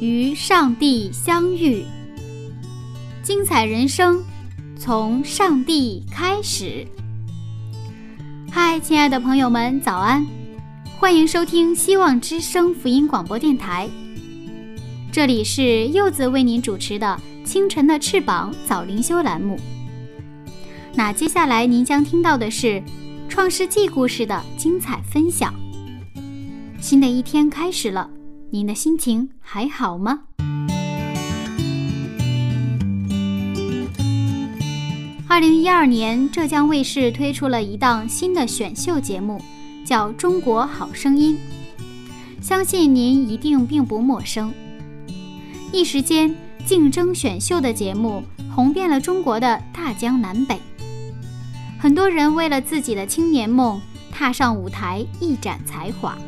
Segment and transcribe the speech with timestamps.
[0.00, 1.82] 与上帝相遇，
[3.22, 4.22] 精彩人生
[4.78, 6.86] 从上帝开始。
[8.50, 10.26] 嗨，亲爱的朋友们，早安！
[10.98, 13.88] 欢迎收听希望之声福音广播电台，
[15.10, 17.18] 这里是柚子为您主持的
[17.48, 19.58] 《清晨的翅膀》早灵修栏目。
[20.94, 22.66] 那接下来您将听到的是
[23.30, 25.54] 《创世纪》故事的精彩分享。
[26.80, 28.08] 新的一天开始了，
[28.50, 30.20] 您的心情还好吗？
[35.28, 39.40] 二零一二年，浙江卫视推出了一档新的选秀节目。
[39.84, 41.38] 叫《中国好声音》，
[42.44, 44.52] 相信您一定并不陌生。
[45.72, 46.34] 一时间，
[46.66, 50.60] 竞争选秀的节目红遍了中国的大江南北，
[51.78, 53.80] 很多人为了自己的青年梦
[54.10, 56.18] 踏上舞台一展才华。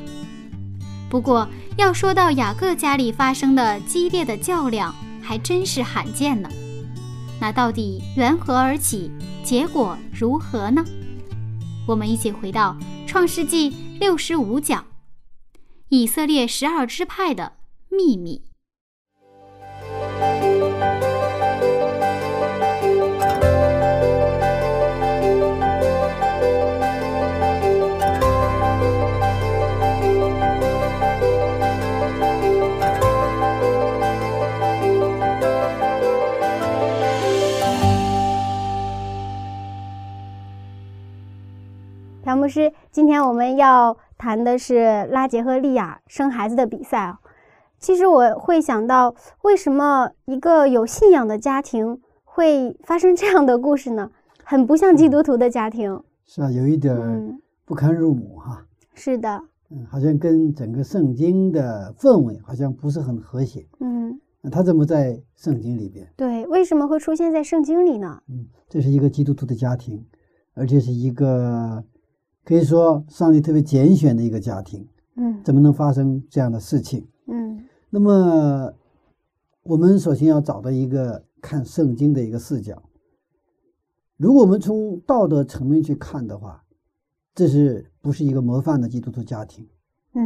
[1.10, 6.48] 不过，要说到雅各家里发生的激烈的较量，还真是罕见呢。
[7.40, 9.10] 那到底缘何而起？
[9.44, 10.84] 结果如何呢？
[11.86, 12.76] 我们一起回到。
[13.06, 14.84] 创世纪六十五讲，
[15.88, 17.54] 以色列十二支派的
[17.88, 18.42] 秘密。
[42.48, 47.18] 牧师，今天我们要谈的是拉杰和利亚生孩子的比赛啊。
[47.78, 54.10] 其实我会想到，为什么一个有信仰的家庭会发生这样的故事呢？
[54.42, 56.02] 很不像基督徒的家庭。
[56.24, 58.64] 是啊，有一点不堪入目哈。
[58.94, 59.42] 是的。
[59.70, 63.66] 嗯，好像跟整个圣经的氛围好像不是很和谐。
[63.80, 64.18] 嗯。
[64.40, 66.10] 那他怎么在圣经里边？
[66.16, 68.22] 对，为什么会出现在圣经里呢？
[68.30, 70.02] 嗯，这是一个基督徒的家庭，
[70.54, 71.84] 而且是一个。
[72.48, 77.06] 可以说，上帝特别拣选的一个家庭，嗯，怎么能发生这样的事情？
[77.26, 78.72] 嗯，那么
[79.64, 82.82] 我们首先要找到一个看圣经的一个视角。
[84.16, 86.64] 如果我们从道德层面去看的话，
[87.34, 89.68] 这是不是一个模范的基督徒家庭？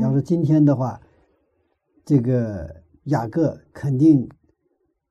[0.01, 1.01] 要是今天的话，
[2.05, 2.73] 这个
[3.07, 4.29] 雅各肯定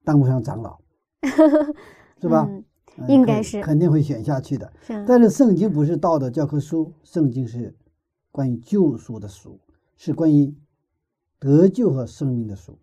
[0.05, 0.79] 当不上长老，
[2.21, 2.49] 是吧？
[3.07, 4.71] 应该是肯定会选下去的。
[4.81, 7.75] 是，但是圣经不是道德教科书，圣经是
[8.31, 9.59] 关于救赎的书，
[9.97, 10.53] 是关于
[11.39, 12.77] 得救和生命的书。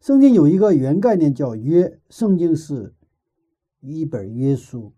[0.00, 2.94] 圣经有一个原概念叫约，圣经是
[3.80, 4.92] 一本约书，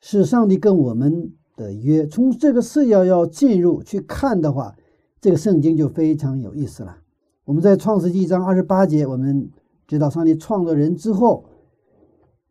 [0.00, 2.06] 是上帝跟我们的约。
[2.06, 4.76] 从这个视角要进入去看的话，
[5.20, 6.98] 这个圣经就非常有意思了。
[7.44, 9.50] 我们在创世纪一章二十八节，我们
[9.86, 11.44] 知道上帝创造人之后。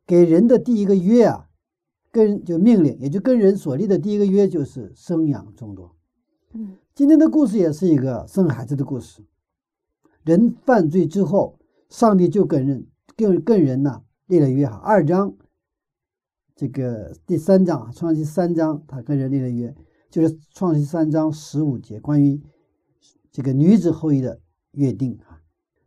[0.08, 1.50] 给人的第一个约啊，
[2.12, 5.98] 跟就命令，也就跟人所立的第一个约就是生养众多。
[6.54, 9.22] 嗯，今天的故事也是一个生孩子的故事。
[10.24, 11.60] 人犯罪之后，
[11.90, 14.78] 上帝就跟人跟跟人呢立了约哈。
[14.78, 15.36] 二章
[16.56, 19.76] 这个第三章创世三章，他跟人立了约，
[20.10, 22.42] 就是创世三章十五节关于
[23.30, 24.40] 这个女子后裔的
[24.72, 25.42] 约定啊。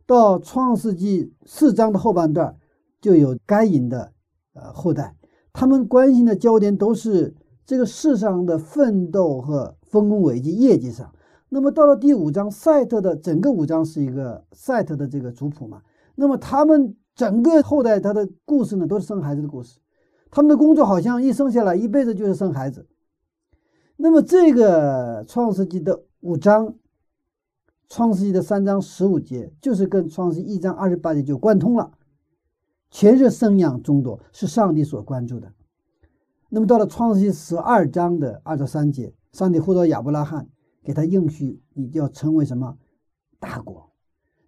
[0.05, 2.55] 到创世纪四章的后半段。
[3.01, 4.13] 就有该隐的
[4.53, 5.15] 呃后代，
[5.53, 7.33] 他们关心的焦点都是
[7.65, 11.13] 这个世上的奋斗和丰功伟绩、业绩上。
[11.49, 15.81] 那么到了第五章，赛特的整个五章是一个赛特的这个族谱嘛。
[16.15, 19.79] 那么他们整个后代他的故事呢，都是生孩子的故事。
[20.29, 22.87] 他们的工作好像一生下来一辈子就是生孩子。
[23.97, 26.73] 那么这个创世纪的五章，
[27.89, 31.91] 创世纪的三章十五节，就是跟创世一章二十八节就贯通了。
[32.91, 35.51] 全是生养众多，是上帝所关注的。
[36.49, 40.47] 那么到了创世纪十二章的二到三节，上帝呼召亚伯拉罕，
[40.83, 42.77] 给他应许，你就要成为什么
[43.39, 43.89] 大国。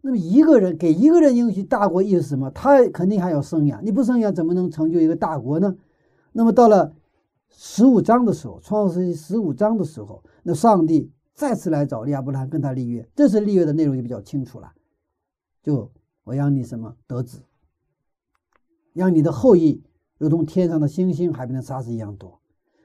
[0.01, 2.51] 那么一个人给一个人应许大国，意思是什么？
[2.51, 5.73] 他肯定还要生养，你不生养，怎么能成就一个大国呢？
[6.33, 6.93] 那么到了
[7.49, 13.07] 十五章的时候，创世纪十五章的时候，那上帝再次来找亚伯拉罕，跟他立约。
[13.15, 14.69] 这次立约的内容就比较清楚了。
[15.61, 15.89] 就
[16.25, 17.39] 我让你什么得子，
[18.93, 19.83] 让你的后裔
[20.17, 22.39] 如同天上的星星、海边的沙子一样多。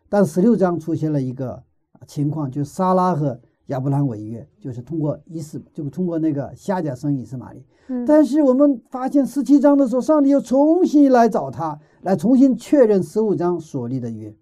[0.09, 1.63] 但十六章出现了一个
[2.07, 7.63] 情况，就是撒拉和亚伯兰违约，就是通过以斯，就通过那个夏甲生以斯玛利。
[7.89, 14.35] 嗯，但是我们发现十七章的时候，上帝又重新来找他，来重新确认十五章所立的约。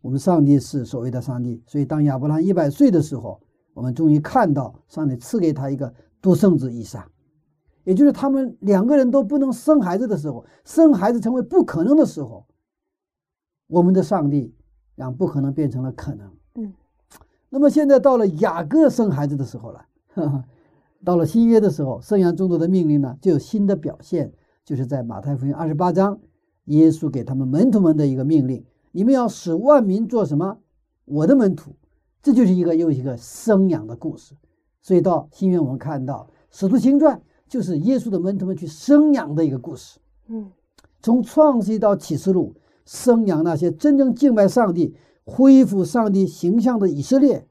[0.00, 3.38] 我们上帝是所谓的上帝，所以当亚伯拉罕一百岁的时候，
[3.74, 5.92] 我们终于看到上帝赐给他一个
[6.22, 7.06] 独生子以撒，
[7.84, 12.46] 也就是他们两个人都不能生孩子的时候，生孩子成为不可能的时候，
[13.66, 14.54] 我们的上帝
[14.94, 16.30] 让不可能变成了可能。
[16.54, 16.72] 嗯，
[17.48, 20.44] 那么现在到了雅各生孩子的时候了，哈哈，
[21.04, 24.32] 到了新约的时候，生养众多的命令呢就有新的表现，
[24.64, 26.20] 就是在马太福音二十八章，
[26.66, 28.64] 耶稣给他们门徒们的一个命令。
[28.92, 30.58] 你们要使万民做什么？
[31.04, 31.76] 我的门徒，
[32.22, 34.34] 这就是一个又一个生养的故事。
[34.82, 37.16] 所以到新约，我们看到《使徒行传》
[37.50, 39.98] 就是耶稣的门徒们去生养的一个故事。
[40.28, 40.52] 嗯，
[41.02, 42.54] 从创世纪到启示录，
[42.86, 44.94] 生养那些真正敬拜上帝、
[45.24, 47.48] 恢复上帝形象的以色列，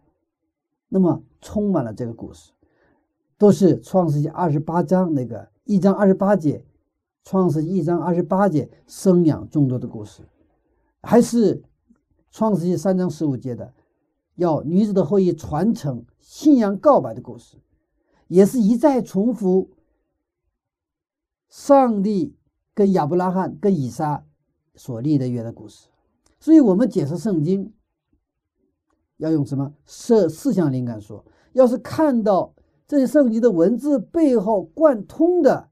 [0.87, 2.53] 那么充满了这个故事，
[3.37, 6.63] 都是创世纪二十八章那个一章二十八节，
[7.25, 10.23] 创世纪一章二十八节生养众多的故事。
[11.03, 11.61] 还是
[12.31, 13.73] 创世纪三章十五节的，
[14.35, 17.57] 要女子的后裔传承信仰告白的故事，
[18.29, 19.69] 也是一再重复
[21.49, 22.35] 上帝
[22.73, 24.23] 跟亚伯拉罕、跟以撒
[24.75, 25.89] 所立的约的故事。
[26.39, 27.73] 所以，我们解释圣经
[29.17, 31.25] 要用什么设思想灵感说？
[31.53, 32.53] 要是看到
[32.87, 35.69] 这些圣经的文字背后贯通的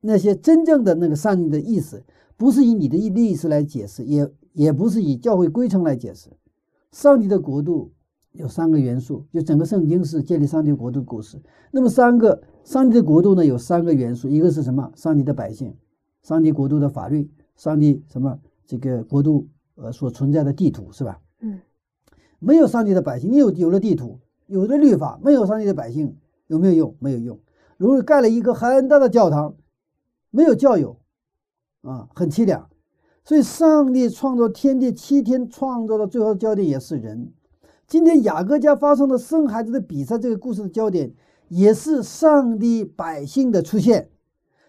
[0.00, 2.04] 那些真正的那个上帝的意思，
[2.36, 4.28] 不是以你的意思来解释，也。
[4.54, 6.28] 也不是以教会规程来解释，
[6.90, 7.90] 上帝的国度
[8.32, 11.40] 有三个元素，就整个圣经是建立上帝国度的故事。
[11.70, 14.90] 那么三个上帝的国度呢，有三个元素，一个是什么？
[14.94, 15.74] 上帝的百姓，
[16.22, 18.38] 上帝国度的法律，上帝什么？
[18.66, 21.20] 这个国度呃所存在的地图是吧？
[21.40, 21.60] 嗯，
[22.38, 26.96] 没有上帝的百姓，你有有了地图，有了律法，没有上帝的百姓有没有用？
[27.00, 27.38] 没有用。
[27.76, 29.56] 如果盖了一个很大的教堂，
[30.30, 30.98] 没有教友
[31.82, 32.70] 啊，很凄凉。
[33.24, 37.32] 所以，上帝创造天地七天，创造的最后的焦点也是人。
[37.92, 41.12] 今天雅各家发生的生孩子的比赛，这个故事的焦点
[41.48, 44.08] 也是上帝百姓的出现，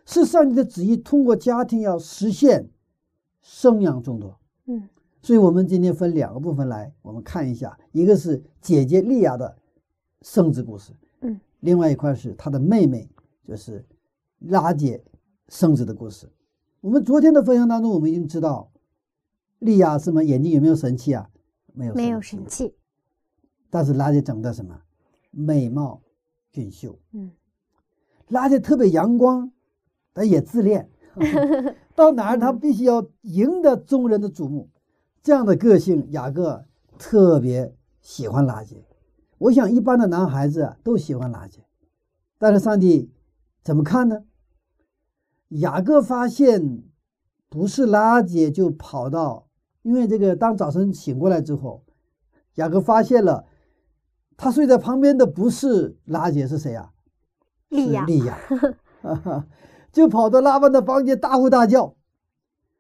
[0.06, 2.70] 是上帝的旨意，通过家庭要实现
[3.42, 4.38] 生养众多。
[4.66, 4.90] 嗯，
[5.22, 9.56] 所以我们今天分两个部分来，我们看一下，一个是姐姐利亚的
[10.22, 10.92] 生子故事，
[11.22, 13.10] 嗯，另外一块是她的妹妹，
[13.48, 13.86] 就是
[14.40, 15.02] 拉姐
[15.48, 16.28] 生子的故事。
[16.82, 18.70] 我们昨天的分享当中，我们已经知道，
[19.60, 21.30] 利亚什么眼睛有没有神气啊？
[21.74, 22.76] 没有，没有神气。
[23.74, 24.80] 但是拉姐长得什么？
[25.32, 26.04] 美貌
[26.52, 27.00] 俊秀。
[27.12, 27.32] 嗯，
[28.28, 29.52] 拉姐特别阳光，
[30.14, 30.92] 但也自恋。
[31.96, 34.70] 到哪儿他必须要赢得众人的瞩目。
[35.24, 36.66] 这样的个性，雅各
[37.00, 38.86] 特别喜欢拉姐。
[39.40, 41.66] 我想一般的男孩子都喜欢拉姐，
[42.38, 43.12] 但是上帝
[43.64, 44.24] 怎么看呢？
[45.48, 46.84] 雅各发现
[47.50, 49.48] 不是拉姐，就跑到，
[49.82, 51.84] 因为这个当早晨醒过来之后，
[52.56, 53.48] 雅各发现了
[54.38, 56.92] 他睡在旁边的不是拉姐，是谁啊？
[57.70, 58.38] 利亚， 利亚，
[59.92, 61.96] 就跑到拉班的房间大呼大叫，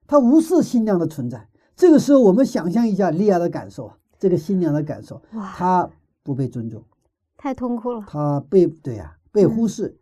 [0.07, 1.47] 他无视新娘的存在。
[1.75, 5.89] 这个时候，我们想象一下利亚的感受啊，这个新娘的感受，哇，她
[6.23, 6.83] 不被尊重，
[7.37, 9.97] 太痛苦了，她被对呀被忽视。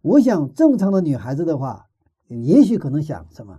[0.00, 1.86] 我想正常的女孩子的话。
[2.28, 3.58] 也许可能想什么，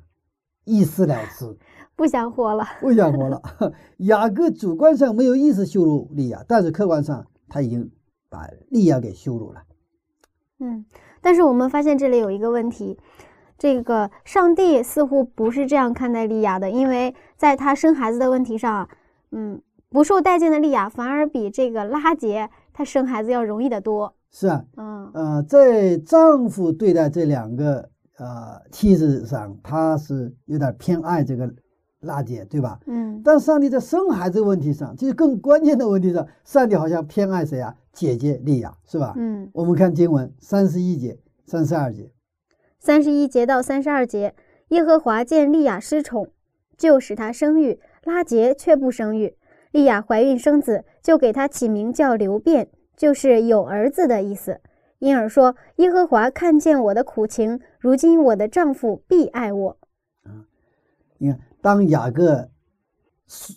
[0.63, 1.55] 一死了之，
[1.95, 3.39] 不想活了，不想活了。
[3.97, 7.91] 雅各主观上没有意识羞辱利亚，但是客观上他已经
[8.29, 9.61] 把利亚给羞辱了。
[10.57, 10.83] 嗯，
[11.21, 12.97] 但是我们发现这里有一个问题，
[13.59, 18.89] 这个上帝似乎不是这样看待利亚的，因为在他生孩子的问题上，
[19.29, 24.15] 嗯，不受待见的利亚反而比这个拉杰他生孩子要容易得多。
[24.31, 27.91] 是啊，嗯呃，在丈夫对待这两个。
[28.19, 31.51] 呃，妻子上他是有点偏爱这个
[32.03, 32.79] 拉姐，对吧？
[32.85, 33.21] 嗯。
[33.23, 37.75] 但上帝在生孩子问题上，就是更关键的问题上，上帝好像偏爱谁啊？
[37.91, 39.13] 姐姐利亚，是吧？
[39.17, 39.49] 嗯。
[39.53, 42.11] 我们看经文三十一节、三十二节。
[42.79, 44.35] 三十一节到三十二节，
[44.69, 46.29] 耶和华见利亚失宠，
[46.77, 49.35] 就使她生育；拉杰却不生育。
[49.71, 54.61] 利亚怀孕生子，就给他起名叫流变，就是有儿子的意思。
[54.99, 59.77] 因而说：“耶和华看见我的苦情，如今我的丈夫必爱我。”
[60.23, 60.45] 啊，
[61.17, 62.51] 你看，当雅各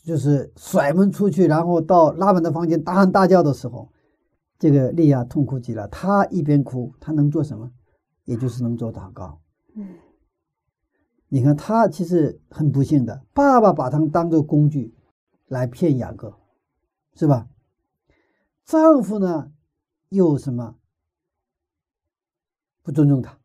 [0.05, 3.93] 就是甩门出去，然后到拉门的房间大喊大叫的时候，
[4.61, 5.89] 这个利亚痛哭极了。
[5.89, 7.73] 他一边哭，他能做什么？
[8.25, 9.41] 也就是能做祷告。
[9.75, 9.89] 嗯
[11.29, 14.95] 你看他其实很不幸的，爸爸把他当做工具
[15.49, 16.33] 来骗雅各，
[17.15, 17.49] 是吧？
[18.65, 19.53] 丈夫呢
[20.11, 20.77] 又什么
[22.83, 23.37] 不尊重他，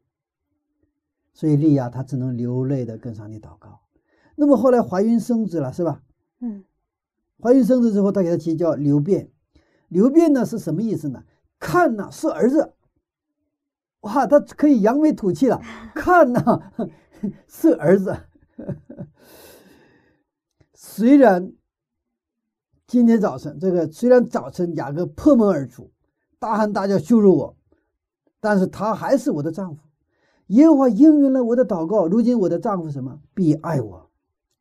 [1.34, 3.81] 所以利亚她只能流泪的跟上帝祷告。
[4.42, 6.02] 那么后来怀孕生子了，是吧？
[6.40, 6.64] 嗯
[7.40, 9.30] 怀孕生子之后，他给他起叫刘辩。
[9.88, 11.24] 刘辩呢是什么意思呢？
[11.60, 12.74] 看呐、是儿子，
[14.02, 15.62] 哇，他可以扬眉吐气了。
[15.94, 16.72] 看呐、
[17.48, 18.18] 是儿子。
[20.74, 21.54] 虽然
[22.88, 25.92] 今天早晨这个虽然早晨雅各破门而出，
[26.40, 27.56] 大喊大叫羞辱我，
[28.40, 29.84] 但是他还是我的丈夫。
[30.48, 34.08] 耶和华应允了我的祷告，如今我的丈夫什么必爱我。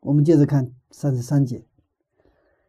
[0.00, 1.64] 我们接着看三十三节。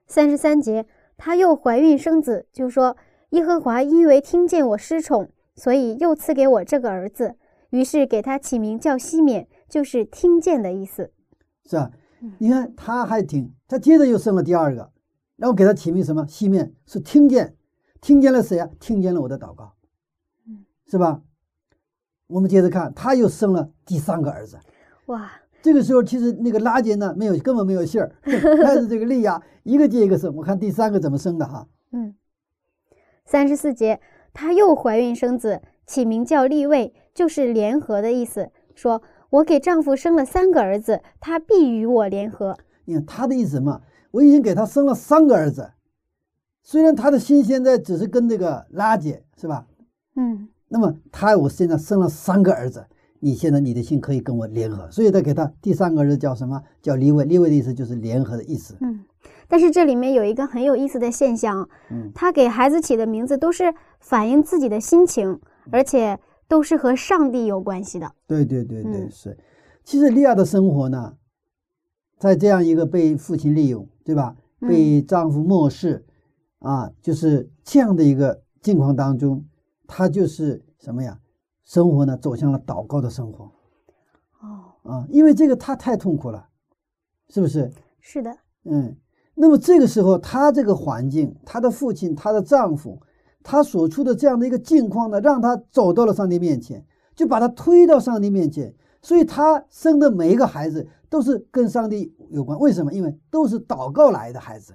[0.06, 0.86] 三十三节，
[1.18, 2.98] 她又怀孕生子，就说
[3.32, 7.36] ：“耶和华因为听见我失宠，所以又赐给我这个儿子。”
[7.72, 11.14] 于是给他起名叫西缅，就是听见的意思。
[11.66, 12.34] 是吧嗯？
[12.40, 14.92] 你看他还听，他接着又生了第二个，
[15.38, 16.28] 然后给他起名什么？
[16.28, 17.56] 西面是听见，
[18.02, 18.70] 听见了谁啊？
[18.78, 19.74] 听见了我的祷告
[20.46, 21.22] 嗯，是吧？
[22.28, 24.60] 我们接着看，他又生了第三个儿子。
[25.06, 25.32] 哇，
[25.62, 28.12] 这个时候，其实那个拉杰呢，没有根本没有信儿，
[28.64, 30.36] 但是这个利亚一个接一个生。
[30.36, 31.68] 我看第三个怎么生的哈？
[31.92, 32.16] 嗯。
[33.26, 34.00] 三十四节，
[34.34, 38.52] 她又怀孕生子，起名叫利位，就是联合的意思。
[38.74, 42.58] 说：“我给丈夫生了三个儿子，他必与我联合。
[42.86, 43.82] 你看他的意思什么？
[44.12, 45.72] 我已经给他生了三个儿子，
[46.64, 49.68] 虽然他的心现在只是跟这个拉结是吧？”
[50.16, 52.86] 嗯那么他我现在生了三个儿子，
[53.22, 56.62] 你现在你的心可以跟我联合，所以他给他第三个儿子叫什么？
[56.82, 57.24] 叫立位。
[57.24, 58.76] 立位的意思就是联合的意思。
[58.82, 59.06] 嗯。
[59.48, 65.40] 但是这里面有一个很有意思的现象，嗯，他给孩子起的名字都是反映自己的心情，
[65.72, 68.12] 而且都是和上帝有关系的。
[68.26, 69.38] 对对对对，嗯是。
[69.84, 71.16] 其实利亚的生活呢，
[72.18, 74.36] 在这样一个被父亲利用，对吧？
[74.62, 76.06] 嗯被丈夫漠视，
[76.60, 79.44] 啊，就是这样的一个境况当中，
[79.88, 81.18] 他就是什么呀？
[81.72, 83.50] 生活呢走向了祷告的生活
[84.42, 86.46] 哦，啊，因为这个他太痛苦了，
[87.30, 87.72] 是不是？
[88.02, 88.94] 是的，嗯，
[89.36, 93.02] 那么这个时候，他这个环境，他的父亲，他的丈夫，
[93.42, 96.86] 他所处的这样的一个境况呢，让他走到了上帝面前，
[97.16, 98.76] 就把他推到上帝面前。
[99.02, 102.60] 所以他生的每一个孩子都是跟上帝有关。
[102.60, 102.92] 为什么？
[102.92, 104.74] 因为都是祷告来的孩子。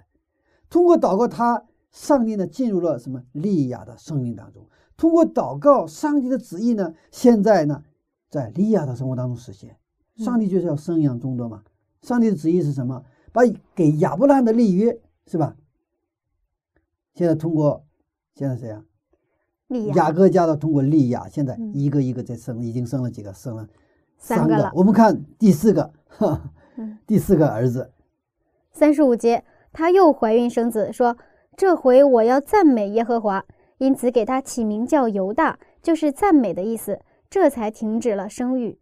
[0.71, 4.67] 通过祷告，他上帝呢进入了什么利亚的生命当中。
[4.97, 7.83] 通过祷告，上帝的旨意呢，现在呢，
[8.31, 9.77] 在利亚的生活当中实现。
[10.17, 11.63] 上帝就是要生养众多嘛。
[12.01, 13.05] 上帝的旨意是什么？
[13.33, 13.43] 把
[13.75, 15.57] 给亚伯拉罕的立约是吧？
[17.15, 17.85] 现在通过
[18.35, 18.83] 现在谁啊？
[19.69, 23.35] 利亚雅各家的通过利亚，现在嗯一个一个在生，已经生了几个？
[23.35, 23.69] 生了
[24.17, 24.73] 三个了。
[24.75, 27.93] 我们看第四个，哈，嗯 第四个儿子，
[28.73, 31.19] 三十五节，她又怀孕生子，说
[31.57, 33.45] ：“这回我要赞美耶和华。”
[33.79, 37.01] 因此给他起名叫犹大，就是赞美的意思。
[37.29, 38.79] 这才停止了生育。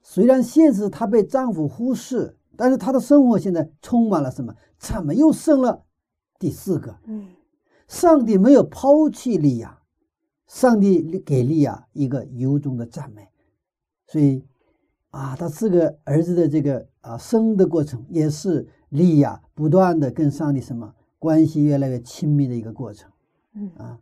[0.00, 4.54] 虽然现实她被丈夫忽视，但是她的生活现在充满了什么？
[4.78, 5.84] 怎么又生了
[6.38, 6.96] 第四个？
[7.06, 7.26] 嗯
[7.86, 9.80] 上帝没有抛弃利亚，
[10.46, 13.28] 上帝给利亚一个由衷的赞美，
[14.06, 14.42] 所以
[15.10, 23.10] 啊，他四个儿子的这个啊生的过程，也是利亚不断的跟上帝什么关系越来越亲密的一个过程
[23.54, 23.98] 嗯啊。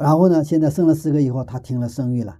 [0.00, 2.38] 然后呢，现在生了四个以后，他停了生育了，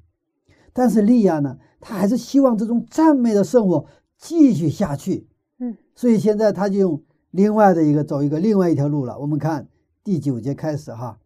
[0.72, 3.86] 但是利亚呢，他还是希望这种赞美的生活
[4.16, 5.26] 继续下去，
[5.58, 9.18] 嗯，所以现在他就用另外的一个走一个另外一条路了。
[9.18, 9.68] 我们看
[10.04, 11.18] 第九节开始哈，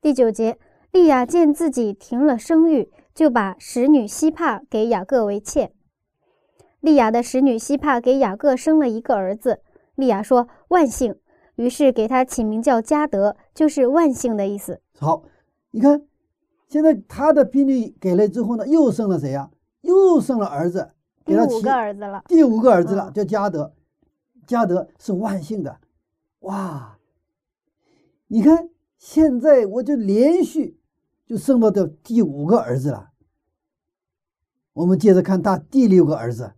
[0.00, 0.58] 第九节，
[0.90, 5.72] 利亚见自己停了生育，就把使女希帕给雅各为妾。
[6.80, 9.60] 利亚的使女希帕给雅各生了一个儿子，
[9.94, 11.16] 利亚说万幸，
[11.56, 14.80] 于是给他起名叫加德，就是万幸的意思。
[14.98, 15.24] 好，
[15.70, 16.06] 你看，
[16.68, 20.92] 现在他的婢女给了之后呢，又生了谁呀、又生了儿子，
[21.24, 22.24] 第五给他起个儿子了。
[22.28, 23.74] 第五个儿子了，嗯叫加德。
[24.46, 25.80] 加德是万幸的，
[26.40, 26.98] 哇！
[28.26, 30.78] 你看，现在我就连续
[31.24, 33.12] 就生到这第五个儿子了。
[34.74, 36.52] 我们接着看他第六个儿子，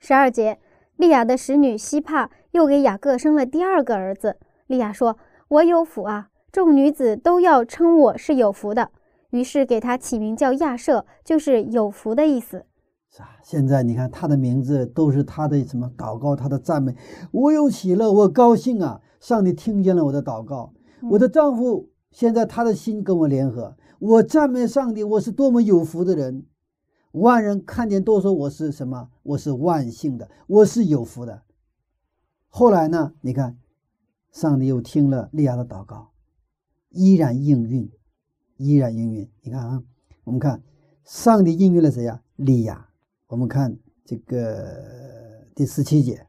[0.00, 0.58] 十二节，
[0.96, 4.36] 利亚的使女希帕又给雅各生了第二个儿子。
[4.66, 8.90] 利亚说：“我有福啊，众女子都要称我是有福的。”
[9.30, 12.66] 于是给他起名叫亚舍，就是有福的意思。
[13.08, 16.94] 是啊，现在你看他的名字都是他的什么祷告，他的赞美。
[17.30, 19.00] 我有喜乐，我高兴啊！
[19.20, 20.72] 上帝听见了我的祷告，
[21.10, 26.46] 我的丈夫现在他的心跟我联合，我赞美上帝，我是多么有福的人。
[27.12, 29.10] 万人看见都说我是什么？
[29.22, 31.42] 我是万幸的，我是有福的。
[32.48, 33.12] 后来呢？
[33.20, 33.58] 你看，
[34.32, 36.10] 上帝又听了利亚的祷告，
[36.90, 37.90] 依然应允，
[38.56, 39.28] 依然应允。
[39.42, 39.82] 你看啊，
[40.24, 40.62] 我们看
[41.04, 42.20] 上帝应允了谁呀？
[42.36, 42.88] 利亚。
[43.28, 44.66] 我们看这个
[45.54, 46.26] 第十七节，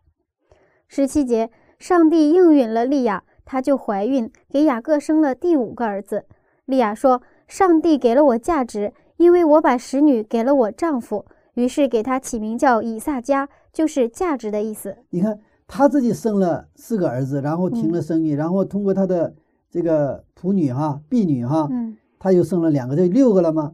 [0.87, 1.49] 十七节，
[1.79, 6.25] 上帝应允了利亚，她就怀孕，给雅各生了第五个儿子。
[6.65, 14.97] 利亚说：“上帝给了我价值。”因为我把使女给了我丈夫，于是给他起名叫以撒加，就是价值的意思。
[15.11, 19.35] 你看，他自己生了四个儿子，然后停了生育，然后通过他的
[19.71, 23.73] 这个仆女哈、婢女哈，嗯，她又生了两个，这六个了吗？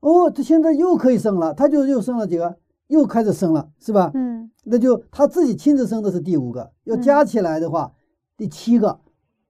[0.00, 4.12] 哦，她现在又可以生了，她就又生了几个，又开始生了，是吧？
[4.14, 7.92] 嗯，那就她自己亲自生的是第五个，要加起来的话，
[8.36, 9.00] 第七个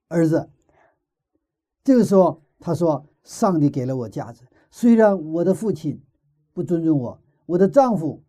[0.09, 0.49] 儿子。
[1.85, 6.03] 这个时候他说：“上帝给了我价值。”虽然我的父亲
[6.55, 8.23] 不尊重我，我的丈夫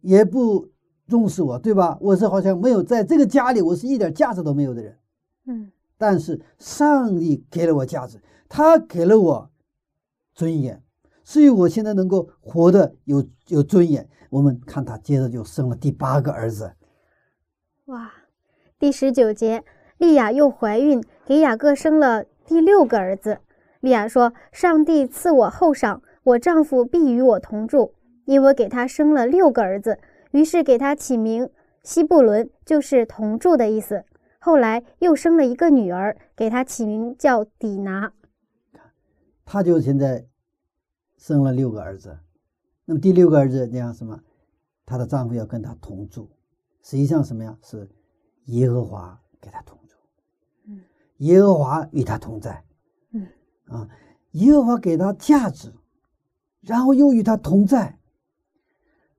[0.00, 0.70] 也不
[1.06, 1.98] 重视我，对吧？
[2.00, 4.96] 我是好像没有在这个家里，我是一点价值都没有的人。
[5.44, 5.70] 嗯，
[6.00, 9.50] 但是上帝给了我价值，他给了我
[10.32, 10.82] 尊严，
[11.22, 14.08] 所以我现在能够活得有有尊严。
[14.30, 16.72] 我们看他接着就生了第八个儿子。
[17.84, 18.10] 哇，
[18.78, 19.62] 第十九节，
[19.98, 23.40] 利亚又怀孕，给雅各生了第六个儿子。
[23.80, 27.92] 利亚说：“上帝赐我厚赏，我丈夫必与我同住，
[28.24, 29.98] 因我给他生了六个儿子。
[30.30, 31.50] 于是给他起名
[31.82, 34.04] 希布伦，就是同住的意思。
[34.40, 38.12] 后来又生了一个女儿，给她起名叫底拿。
[39.44, 40.26] 他就现在
[41.18, 42.18] 生了六个儿子。
[42.86, 44.18] 那么第六个儿子讲什么？
[44.86, 46.30] 她的丈夫要跟她同住，
[46.82, 47.56] 实际上什么呀？
[47.62, 47.88] 是
[48.46, 49.94] 耶和华给她同住，
[50.66, 50.80] 嗯，
[51.18, 52.64] 耶和华与她同在。”
[53.68, 53.88] 啊，
[54.32, 55.72] 耶和华给她价值，
[56.62, 57.98] 然后又与她同在。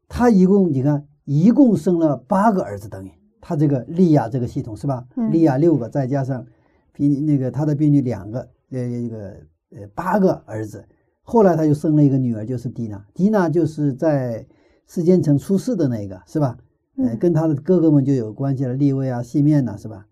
[0.09, 5.05] 他一共你看，一共生了八个儿子，等于他这个利亚这个系统是吧？
[5.31, 6.45] 利亚六个，再加上
[6.93, 9.35] 比那个他的婢女两个，呃，一个
[9.71, 10.85] 呃八个儿子。
[11.23, 13.05] 后来他就生了一个女儿，就是迪娜。
[13.13, 14.45] 迪娜就是在
[14.87, 16.57] 世间城出世的那个，是吧？
[16.97, 20.07] 呃，跟他的哥哥们就有关系了，利位啊、西面呐，是吧？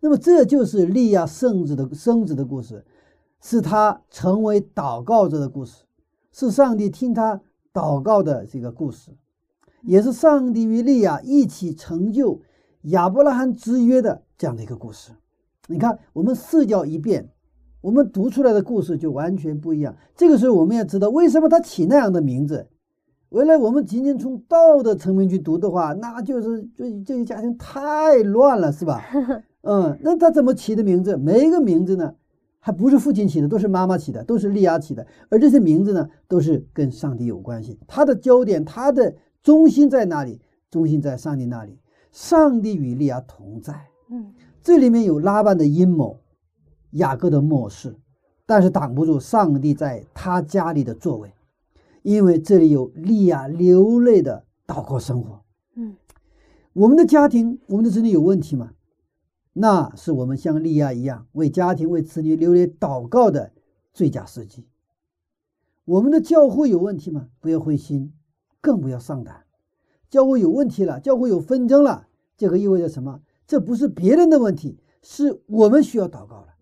[0.00, 2.84] 那么这就是利亚圣子的生子的故事。
[3.46, 5.84] 是他成为祷告者的故事，
[6.32, 7.42] 是上帝听他
[7.74, 9.10] 祷告的这个故事，
[9.82, 12.40] 也是上帝与利亚一起成就
[12.84, 15.12] 亚伯拉罕之约的这样的一个故事。
[15.68, 17.30] 你看，我们视角一变，
[17.80, 19.96] 我们读出来的故事就完全不一样。
[20.14, 22.68] 这个时候，我们要知道为什么他起那样的名字。
[23.30, 29.02] 原来我们仅仅从道的层面去读的话，那就是这这个家庭太乱了，是吧？
[29.62, 31.16] 嗯，那他怎么起的名字？
[31.16, 32.14] 每一个名字呢？
[32.60, 35.06] 还不是父亲起的，都是妈妈起的，都是利亚起的。
[35.30, 37.78] 而这些名字呢，都是跟上帝有关系。
[37.86, 40.40] 他的焦点，他的中心在哪里？
[40.70, 41.78] 中心在上帝那里。
[42.14, 43.88] 上帝与利亚同在。
[44.08, 46.20] 嗯，这里面有拉班的阴谋，
[46.92, 47.96] 雅各的漠视，
[48.46, 51.32] 但是挡不住上帝在他家里的作为，
[52.02, 55.42] 因为这里有利亚流泪的祷告生活。
[55.74, 55.96] 嗯，
[56.72, 58.70] 我们的家庭，我们的子女有问题吗？
[59.52, 63.52] 那是我们像利亚一样为家庭、为子女流泪祷告的
[63.92, 64.68] 最佳时机。
[65.84, 67.28] 我们的教会有问题吗？
[67.40, 68.12] 不要灰心，
[68.60, 69.43] 更不要丧胆。
[70.14, 73.20] 教会有问题了，教会有纷争了，这个意味着什么？
[73.48, 76.54] 这不是别人的问题，是我们需要祷告了。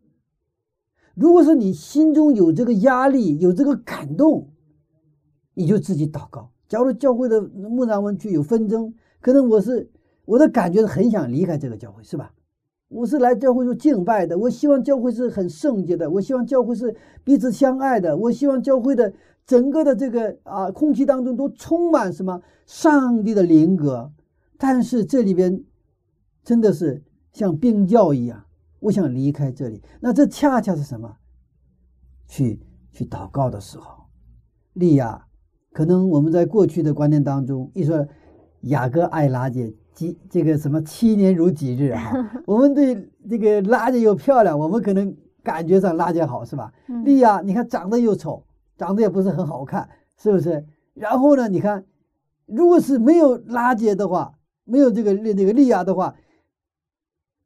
[1.15, 4.49] 如果说你心中有这个压力、有这个感动，
[5.53, 6.51] 你就自己祷告。
[6.67, 9.91] 假如教会的牧长们去有纷争，可能我是
[10.25, 12.33] 我的感觉是很想离开这个教会，是吧？
[12.89, 19.13] 我是来教会做敬拜的，我希望教会是很圣洁的，我希望教会是彼此相爱的，我希望教会的
[19.47, 24.13] 整个的这个啊空气当中都充满什么上帝的灵格。
[24.59, 25.65] 但是这里边
[26.45, 27.03] 真的是
[27.33, 28.45] 像冰窖一样，
[28.81, 29.83] 我想离开这里。
[30.01, 31.17] 那这恰恰是什么？
[32.29, 32.61] 去
[32.93, 34.05] 去祷告的时候，
[34.75, 35.27] 利亚，
[35.73, 38.07] 可能我们在过去的观念当中一说
[38.63, 39.75] 雅各爱拉姐。
[39.93, 42.11] 几这个什么七年如几日啊？
[42.47, 46.73] 我们对这个拉姐又漂亮，我们可能感觉上拉姐好是吧？
[47.05, 48.43] 利亚，你看长得又丑，
[48.83, 50.67] 长得也不是很好看，是不是？
[50.93, 51.85] 然后呢，你看，
[52.47, 56.17] 如果是没有拉姐的话，没有这个那个利亚的话，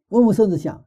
[0.08, 0.82] 我们甚至想。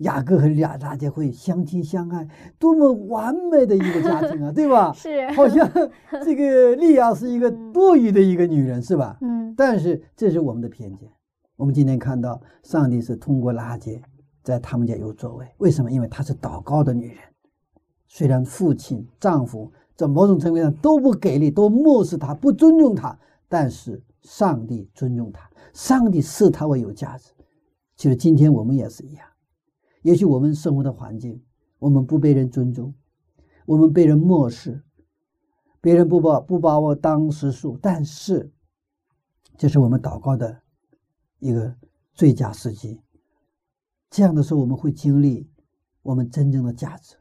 [0.00, 4.92] 雅各和利亚拉姐会相亲相爱，多么完美的一个家庭啊，对吧？
[4.94, 5.66] 是，好像
[6.22, 9.16] 这个利亚是一个多余的一个女人，是吧？
[9.22, 9.54] 嗯。
[9.56, 11.10] 但是这是我们的偏见。
[11.56, 14.02] 我们今天看到上帝是通过拉姐
[14.42, 15.90] 在他们家有作为，为什么？
[15.90, 17.16] 因为她是祷告的女人，
[18.06, 27.32] 虽然父亲、丈夫在某种层面上都不给力，都漠视他、不尊重他，但是上帝尊重他，上帝视他为有价值。
[27.96, 29.26] 其实今天我们也是一样，
[30.02, 31.42] 也许我们生活的环境，
[31.78, 32.94] 我们不被人尊重，
[33.64, 34.82] 我们被人漠视，
[35.80, 38.52] 别人不把不把我当实数，但是
[39.56, 40.60] 这是我们祷告的
[41.38, 41.74] 一个
[42.12, 43.00] 最佳时机。
[44.10, 45.50] 这样的时候，我们会经历
[46.02, 47.16] 我们真正的价值，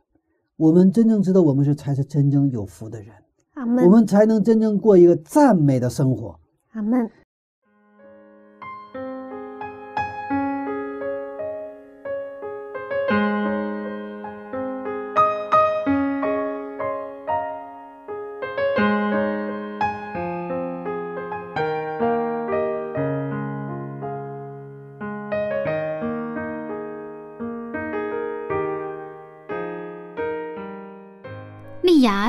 [0.57, 3.13] 我们真正知道我们是才是真正有福的人，
[3.55, 3.89] 阿门我。
[3.89, 6.39] 们才能真正过一个赞美的生活。
[6.71, 7.09] 阿门。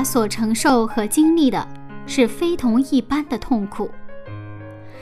[0.07, 1.67] 所承受和经历的
[2.05, 3.91] 是非同一般的痛苦，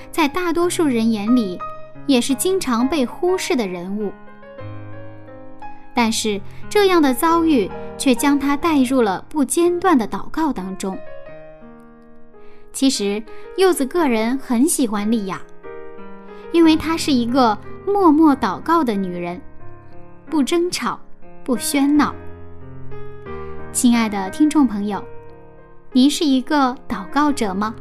[0.10, 1.60] 在大多数人眼里，
[2.08, 4.12] 也是经常被忽视的人物。
[5.94, 10.98] 但是这样的遭遇却将她带入了不间断的祷告当中。
[12.74, 13.22] 其实，
[13.58, 15.39] 柚子个人很喜欢莉雅，
[16.52, 19.39] 因为她是一个默默祷告的女人，
[20.32, 21.00] 不争吵，
[21.44, 22.15] 不喧闹。
[23.75, 25.03] 亲爱的听众朋友，
[25.91, 27.75] 您是一个祷告者吗？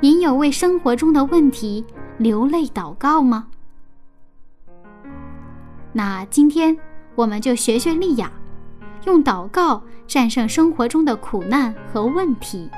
[0.00, 1.84] 您有为生活中的问题
[2.18, 3.46] 流泪祷告吗？
[5.92, 6.76] 那今天
[7.14, 8.32] 我们就学学丽雅，
[9.06, 12.68] 用祷告战胜生活中的苦难和问题。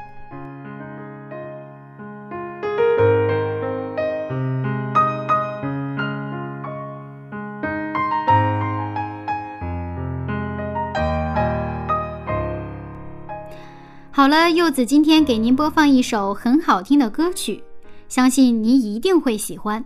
[14.16, 17.62] 好了，柚子今天给您播放一首很好听的歌曲，
[18.08, 19.84] 相信您一定会喜欢。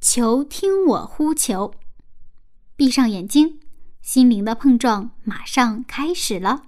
[0.00, 1.74] 求听我呼求，
[2.74, 3.60] 闭上眼睛，
[4.00, 6.62] 心灵的碰撞马上开始了。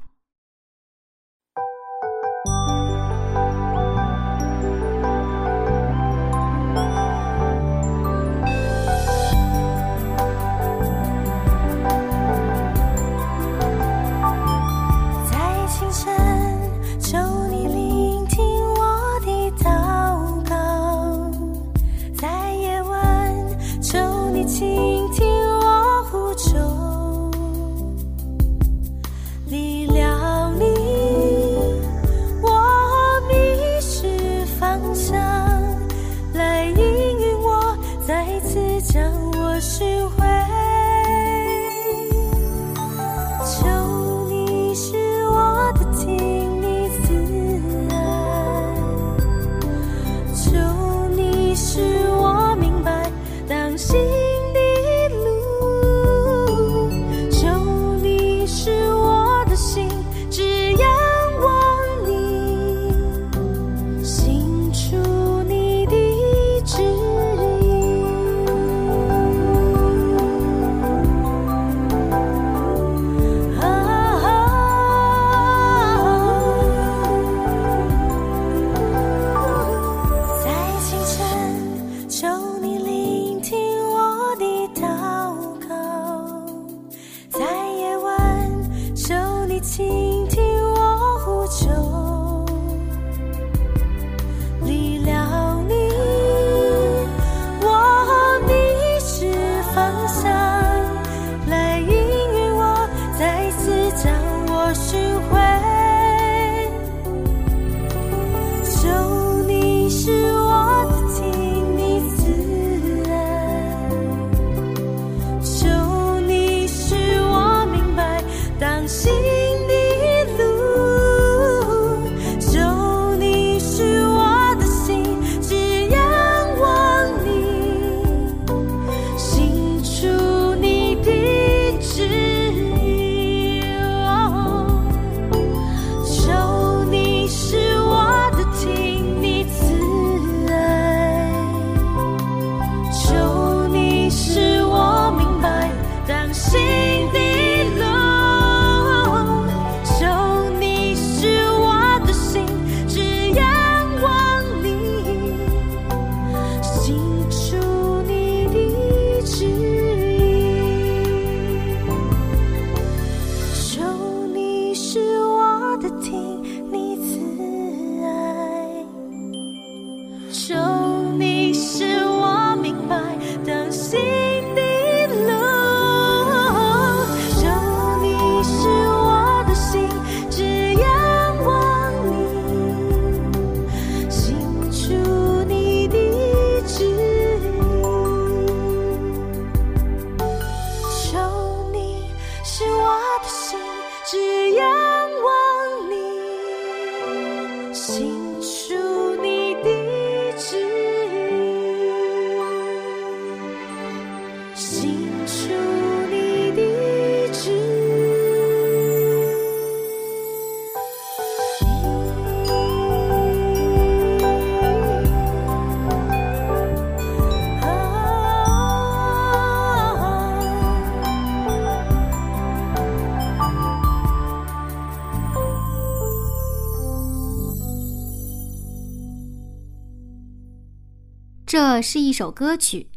[231.80, 232.90] 这是一首歌曲，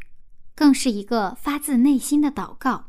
[0.53, 2.87] 更是一个发自内心的祷告。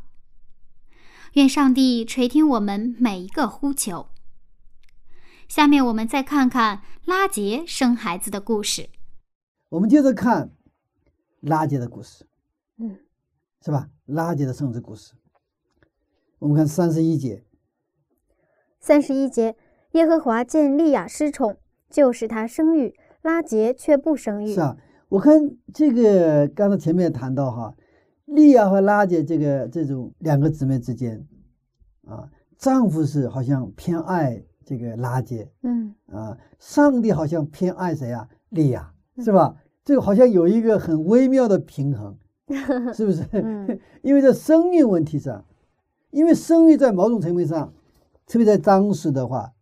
[1.34, 4.08] 愿上帝垂听我们每一个呼求。
[5.46, 8.90] 下面我们再看看拉杰生孩子的故事。
[9.68, 10.50] 我们接着看
[11.38, 12.26] 拉杰的故事，
[12.78, 12.98] 嗯，
[13.64, 13.88] 是吧？
[14.06, 15.12] 拉杰的生子故事。
[16.40, 17.44] 我们看三十一节，
[18.80, 19.54] 三十一节，
[19.92, 21.56] 耶和华见利亚失宠，
[21.88, 24.52] 就使他生育，拉杰却不生育。
[24.52, 24.76] 是啊，
[25.14, 27.72] 我看这个刚才前面谈到哈，
[28.24, 31.24] 利亚和拉姐这个这种两个姊妹之间，
[32.04, 38.28] 啊，丈夫是好像偏爱这个拉姐，嗯啊，上帝好像偏爱谁啊？
[38.48, 39.54] 利亚，是吧？
[39.84, 42.18] 这个好像有一个很微妙的平衡，
[42.92, 43.24] 是不是？
[43.30, 45.44] 嗯 因为在生育问题上，
[46.10, 47.72] 因为生育在某种层面上，
[48.26, 49.52] 特别在当时的话，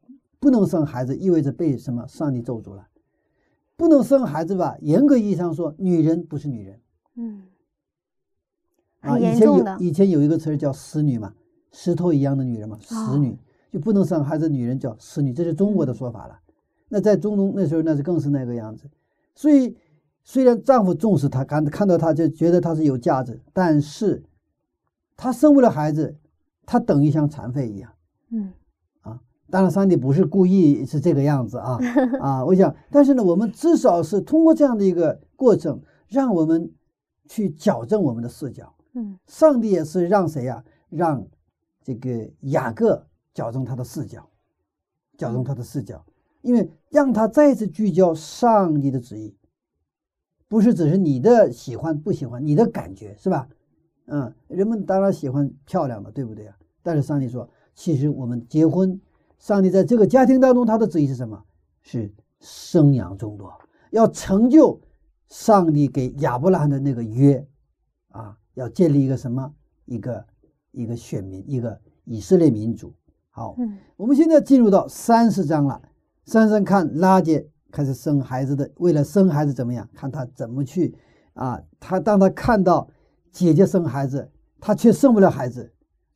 [0.40, 2.86] 不能生孩子意味着被什么上帝咒诅了。
[3.82, 6.80] 不能生孩子吧，严格意义上说，女人不是女人
[7.16, 7.42] 嗯，
[9.00, 9.18] 啊。
[9.18, 9.76] 以前有。
[9.80, 11.34] 以前有一个词儿叫死女嘛，
[11.72, 13.36] 石头一样的女人嘛，哦使女
[13.72, 16.38] 就不能生孩子，女人叫死女，这是中国的说法了。
[16.90, 18.88] 那在中东那时候，那是更是那个样子。
[19.34, 19.76] 所以，
[20.22, 24.22] 虽然丈夫重视她，看看到她就觉得她是有价值，但是
[25.16, 26.16] 她生不了孩子，
[26.64, 27.92] 她等于像残废一样。
[28.30, 28.52] 嗯
[29.52, 31.78] 当然，上帝不是故意是这个样子啊
[32.22, 32.42] 啊！
[32.42, 36.72] 我想，但是呢，我们至少是通过这样的一个过程，让我们
[37.28, 38.74] 去矫正我们的视角。
[38.94, 41.26] 嗯上帝也是让谁呀、让
[41.84, 44.26] 这个雅各矫正他的视角，
[45.18, 46.02] 矫正他的视角，
[46.40, 49.36] 因为让他再次聚焦上帝的旨意，
[50.48, 53.46] 不是只是你的喜欢不喜欢，你的感觉是吧？
[54.06, 56.56] 嗯，人们当然喜欢漂亮的，对不对啊？
[56.82, 58.98] 但是上帝说，其实我们结婚，
[59.42, 61.42] 上帝在这个家庭当中，他的旨意是什么？
[61.82, 63.52] 是生养众多，
[63.90, 64.80] 要成就
[65.26, 67.44] 上帝给亚伯拉罕的那个约
[68.10, 69.52] 啊，要建立一个什么？
[69.84, 70.24] 一个
[70.70, 72.94] 一个选民，一个以色列民族。
[73.30, 75.82] 好，嗯我们现在进入到三十章了。
[76.24, 79.88] 三十章看拉结开始生孩子的，为了生孩子怎么样？
[79.92, 80.96] 看他怎么去
[81.34, 81.60] 啊？
[81.80, 82.88] 他当他看到
[83.32, 85.72] 姐姐生孩子，他却生不了孩子，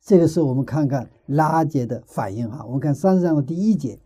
[0.07, 2.63] 这个时候我们看看拉杰的反应哈。
[2.65, 3.99] 我们看三十章的第一节，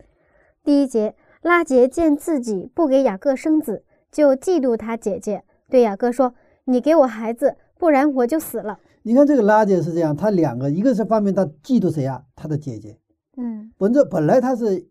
[0.64, 6.34] 第一节，拉杰见自己不给雅各生子，就嫉妒他姐姐，对雅各说
[6.66, 8.80] ：“你给我孩子，不然我就死了。
[9.04, 12.24] 你看这个拉杰是这样，他两个，一个是方面他嫉妒谁啊？
[12.36, 12.98] 他的姐姐。”
[13.38, 14.84] 嗯本着本来他是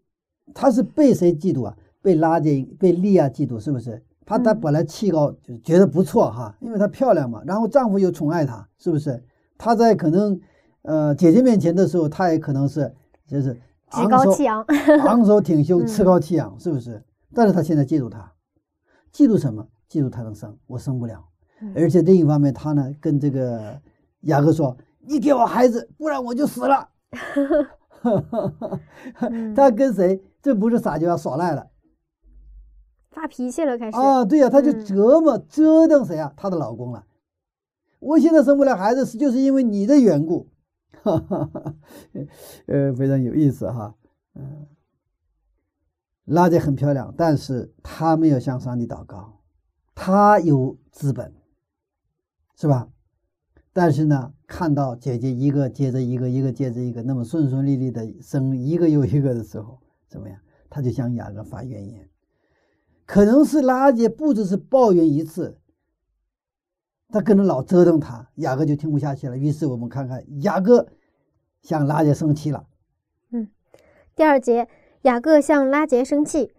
[0.55, 1.77] 他是被谁嫉妒啊？
[2.01, 4.01] 被拉杰被利亚嫉妒，是不是？
[4.25, 9.21] 他他嗯本来气高，就觉得不错哈，因为她漂亮嘛，然后丈夫又宠爱她，是不是？
[9.59, 10.41] 她在可能
[10.83, 12.95] 呃姐姐面前的时候，她也可能是
[13.27, 13.55] 就是
[13.91, 14.63] 趾高气扬。
[15.07, 17.03] 昂首挺胸、嗯趾高气昂，是不是？
[17.35, 18.33] 但是她现在嫉妒他，
[19.13, 19.67] 嫉妒什么？
[19.91, 21.25] 嫉妒他能生，我生不了。
[21.61, 23.79] 嗯而且另一方面，他呢跟这个
[24.23, 26.89] 雅各说：“你给我孩子，不然我就死了。
[29.21, 30.23] 嗯 他跟谁？
[30.41, 31.67] 这不是撒娇，耍赖了
[33.11, 33.97] 发脾气了，开始。
[33.99, 34.25] 啊！
[34.25, 36.33] 对呀、他就嗯折磨、折腾谁啊？
[36.37, 37.05] 她的老公了。
[37.99, 40.47] 我现在生不了孩子，是就是因为你的缘故。
[41.03, 41.75] 哈
[42.67, 43.95] 呃，非常有意思哈。
[44.35, 44.67] 嗯，
[46.25, 49.41] 拉姐很漂亮，但是她没有向上帝祷告，
[49.95, 51.35] 她有资本，
[52.57, 52.89] 是吧？
[53.73, 60.39] 但是呢，看到姐姐一个接着一个，一个接着一个，那么顺顺利利的生一个又一个的时候，怎么样？
[60.69, 62.09] 她就向雅各发怨言。
[63.07, 65.60] 可能是拉姐不只是抱怨一次，
[67.13, 69.37] 他跟着老折腾他，雅各就听不下去了。
[69.37, 70.87] 于是我们看看雅各
[71.63, 72.67] 向拉杰生气了。
[73.33, 73.49] 嗯
[74.15, 74.69] 第二节，
[75.03, 76.53] 雅各向拉杰生气，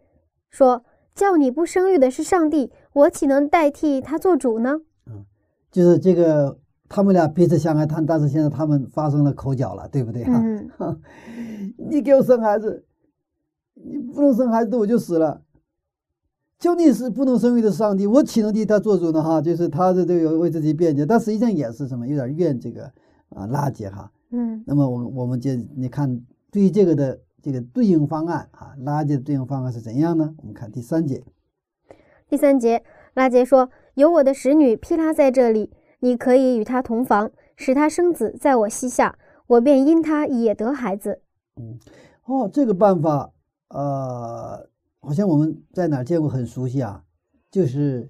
[0.50, 0.84] 说
[1.14, 5.26] ：“叫你不生育的是上帝，我岂能代替他做主呢嗯
[5.72, 6.58] 就是这个，
[6.90, 10.42] 他们俩彼此相爱，但但是现在他们发生了口角了，对不对？”哈、
[10.80, 11.04] 嗯
[11.78, 12.84] 你给我生孩子，
[13.76, 15.42] 你不能生孩子我就死了。
[16.62, 19.24] 就你是不能生育的上帝，我岂能替他做主呢？
[19.24, 22.84] 哈，就是他的这个为自己辩解，但实际上也是什么，有点怨这个
[23.30, 24.12] 啊拉结哈。
[24.30, 26.22] 嗯那么我我们就你看
[26.52, 30.36] 对于这个的这个对应方案啊，拉结的对应方案是怎样呢？
[30.38, 31.24] 我们看第三节，
[32.30, 32.84] 第三节，
[33.16, 35.72] 拉结说：“有我的使女毗拉在这里，
[36.02, 41.22] 你可以与她同房，使她生子在我膝下，我便因她也得孩子。
[41.60, 41.80] 嗯
[42.26, 43.32] 哦，这个办法，
[43.70, 44.70] 呃，
[45.02, 47.04] 好像我们在哪儿见过，很熟悉啊，
[47.50, 48.10] 就是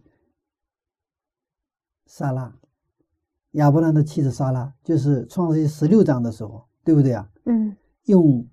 [2.06, 2.54] 莎拉，
[3.52, 7.76] 亚伯兰的妻子莎拉，就是创世纪十六章的时候，对不对啊？”嗯
[8.06, 8.48] 用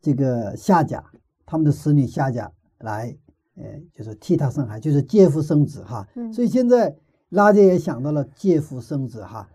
[0.00, 1.04] 这个夏甲，
[1.46, 3.16] 他们的使女夏甲来，
[3.54, 6.06] 呃，就是替他生孩，就是借腹生子哈。
[6.16, 6.94] 嗯所以现在
[7.30, 9.48] 拉结也想到了借腹生子哈，啊，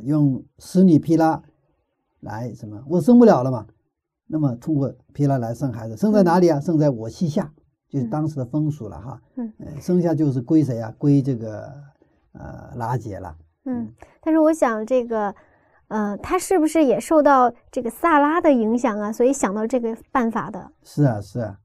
[0.00, 1.40] 嗯用使女毗拉
[2.20, 2.82] 来什么？
[2.88, 3.66] 我生不了了嘛，
[4.26, 6.58] 那么通过皮拉来生孩子，生在哪里啊？
[6.60, 7.52] 生在我膝下，
[7.88, 9.20] 就是当时的风俗了哈。
[9.36, 10.92] 嗯呃，生下就是归谁啊？
[10.98, 11.72] 归这个
[12.32, 13.36] 呃拉杰了。
[13.66, 15.34] 嗯，但是我想这个，
[15.88, 19.12] 呃，他是不是也受到这个萨拉的影响啊？
[19.12, 20.72] 所以想到这个办法的。
[20.82, 21.58] 是啊，是啊，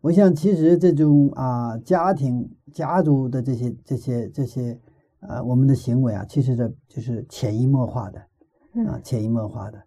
[0.00, 4.78] 我想其实这种啊家庭家族的这些这些这些
[5.20, 8.26] 呃我们的行为啊，其实这就是潜移默化的啊
[8.74, 9.78] 嗯，潜移默化的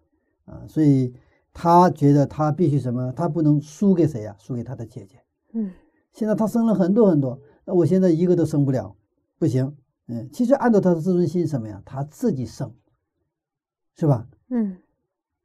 [0.46, 1.14] 啊，所以
[1.52, 5.20] 他觉得他必须什么，他不能输给谁呀、输给他的姐姐。
[5.52, 5.70] 嗯。
[6.12, 8.96] 现在他生了很多很多，那我现在一个都生不了，
[9.38, 9.76] 不行。
[10.08, 12.74] 嗯，其实按照他的自尊心什么呀，他自己生，
[13.96, 14.26] 是吧？
[14.50, 14.76] 嗯。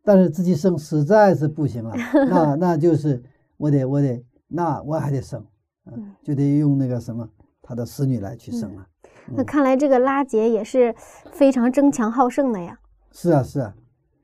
[0.04, 1.96] 但是自己生实在是不行了，
[2.30, 3.24] 那那就是
[3.58, 5.44] 我得我得那我还得生，
[5.86, 7.28] 嗯嗯，就得用那个什么
[7.62, 8.88] 他的使女来去生了。
[9.36, 10.94] 那看来这个拉杰也是
[11.32, 12.80] 非常争强好胜的呀。
[13.12, 13.76] 是啊是啊，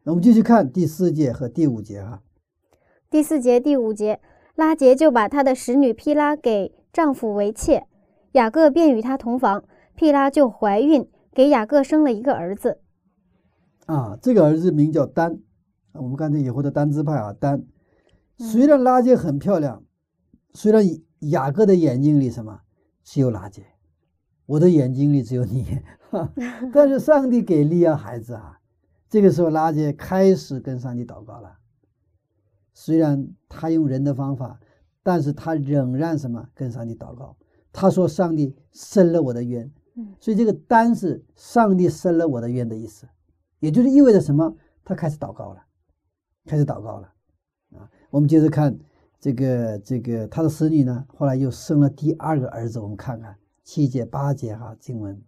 [0.03, 2.23] 那我们继续看第四节和第五节哈。
[3.09, 4.19] 第四节、第五节，
[4.55, 7.85] 拉杰就把他的使女皮拉给丈夫为妾，
[8.31, 12.79] 雅各便与她同房，皮拉就怀孕，给雅各生了一个儿子。
[13.85, 15.33] 啊，这个儿子名叫丹，
[15.91, 17.63] 啊我们刚才以后的丹支派啊，丹。
[18.37, 19.83] 虽然拉杰很漂亮，
[20.53, 20.83] 虽然
[21.29, 22.61] 雅各的眼睛里什么
[23.03, 23.65] 只有拉杰，
[24.47, 25.77] 我的眼睛里只有你，
[26.09, 26.33] 哈
[26.73, 28.60] 但是上帝给利亚孩子啊，
[29.11, 31.57] 这个时候拉杰开始跟上帝祷告了。
[32.73, 34.57] 虽然他用人的方法，
[35.03, 37.35] 但是他仍然什么跟上帝祷告。
[37.73, 43.05] 他说：“上帝伸了我的冤。”嗯所以这个单是上帝伸了我的冤的意思，
[43.59, 44.55] 也就是意味着什么？
[44.85, 45.61] 他开始祷告了，
[46.45, 47.13] 开始祷告了
[47.75, 47.91] 啊！
[48.09, 48.79] 我们接着看
[49.19, 55.21] 这个这个他的使女呢，后来又生了第二个儿子，我们看看七节八节哈经文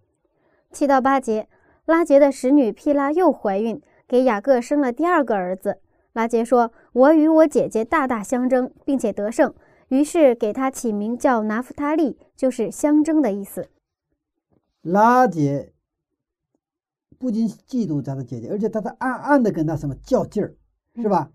[0.72, 1.50] 七到八节，
[1.86, 5.80] 拉杰的使女毗拉又怀孕，给雅各生了第二个儿子。
[6.14, 9.54] 拉杰说：“我与我姐姐大大相争，并且得胜。”
[9.90, 13.68] 于是给他起名叫拿夫他利，就是相争的意思。
[14.82, 15.74] 拉杰
[17.20, 20.56] 不仅嫉妒他的姐姐，而且他在暗暗的跟他什么较劲儿，
[20.96, 21.32] 是吧？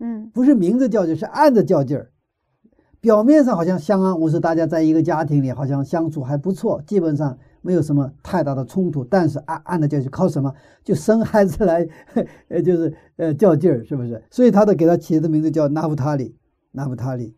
[0.00, 2.10] 嗯不是明着较劲，是暗着较劲儿。
[3.00, 9.02] 表面上好像相安无事，大家在一个家庭里好像相处还不错，基本上没有什么太大的冲突。
[9.02, 10.54] 但是暗暗的较劲，靠什么？
[10.84, 11.88] 就生孩子来，
[12.48, 14.22] 呃，就是呃较劲儿，是不是？
[14.30, 16.36] 所以他的给他起的名字叫拿夫塔利，
[16.72, 17.34] 拿夫塔利。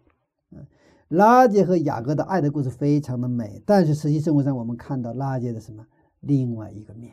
[0.50, 0.66] 嗯，
[1.08, 5.87] 拉杰和雅各的爱的故事非常的美，但是实际生活上我们看到拉杰的什么
[6.20, 7.12] 另外一个面，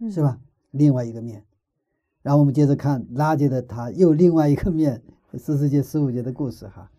[0.00, 0.38] 嗯是吧？
[0.70, 1.42] 另外一个面。
[2.20, 5.02] 然后我们接着看拉杰的他又另外一个面，
[5.32, 6.90] 十四节、十五节的故事哈。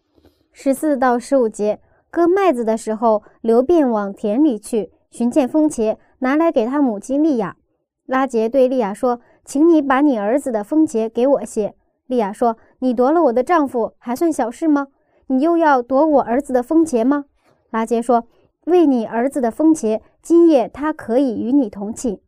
[0.51, 7.57] 十四到十五节，割麦子的时候，流便往田里去寻见风茄，拿来给他母亲利亚。
[8.05, 11.75] 拉杰对利亚说：“请你把你儿子的风茄给我些。”
[12.07, 14.87] 利亚说：“你夺了我的丈夫，还算小事吗？
[15.27, 17.25] 你又要夺我儿子的风茄吗？”
[17.69, 18.27] 拉杰说
[18.65, 22.19] ：“为你儿子的风茄，今夜他可以与你同寝。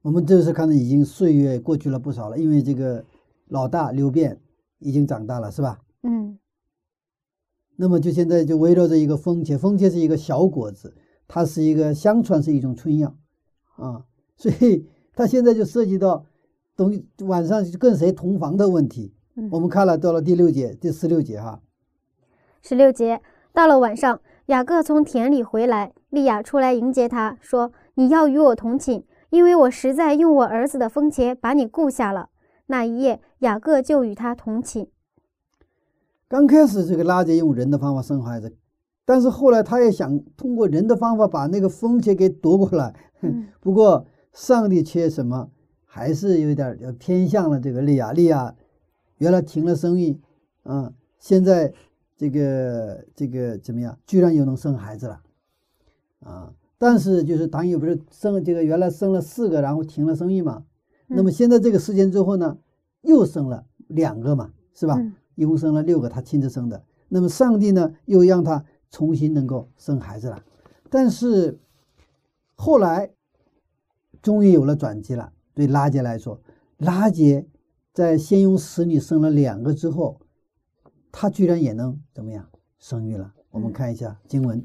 [0.00, 3.04] 我们这次看到已经岁月过去了不少了，因为这个
[3.48, 4.40] 老大刘辩
[4.78, 6.38] 已经长大了，是吧？”嗯
[7.76, 10.94] 那么就现在就围绕着一个风茄，风茄是一个小果子，
[11.34, 13.16] 它是一个相传是一种春药
[13.76, 14.04] 啊，
[14.36, 16.26] 所以 它现在就涉及到
[16.76, 19.14] 等于晚上跟谁同房的问题。
[19.34, 21.62] 嗯我们看了到了第六节、第十六节哈，
[22.60, 23.22] 十六节，
[23.54, 32.28] 到了晚上，雅各从田里回来，利亚出来迎接他，说：“你要与我同寝，因为我实在用我儿子的风茄把你雇下了。”
[32.68, 34.90] 那一夜，雅各就与他同寝。
[36.28, 38.54] 刚开始这个拉杰用人的方法生孩子，
[39.04, 42.94] 但是后来他也想通过人的方法把那个风茄给夺过来。
[43.22, 45.50] 嗯 不过上帝缺什么，
[45.84, 48.12] 还是有点偏向了这个利亚。
[48.12, 48.54] 利亚
[49.18, 50.20] 原来停了生意，
[50.62, 51.72] 啊，现在
[52.16, 53.98] 这个这个怎么样？
[54.06, 55.20] 居然又能生孩子了，
[56.20, 56.52] 啊！
[56.78, 60.64] 但是就是当也不是生这个原来生了四个，然后停了生育嘛。
[61.06, 62.58] 那么现在这个事件之后呢，
[63.02, 64.96] 又生了两个嘛，是吧？
[64.98, 66.84] 嗯一共生了六个，他亲自生的。
[67.08, 70.44] 那么上帝呢，又让他重新能够生孩子了。
[70.88, 71.58] 但是
[72.54, 73.10] 后来
[74.22, 75.32] 终于有了转机了。
[75.54, 76.40] 对拉杰来说，
[76.76, 77.46] 拉杰
[77.92, 80.20] 在先用使女生了两个之后，
[81.10, 83.34] 他居然也能怎么样生育了？
[83.50, 84.64] 我们看一下经文。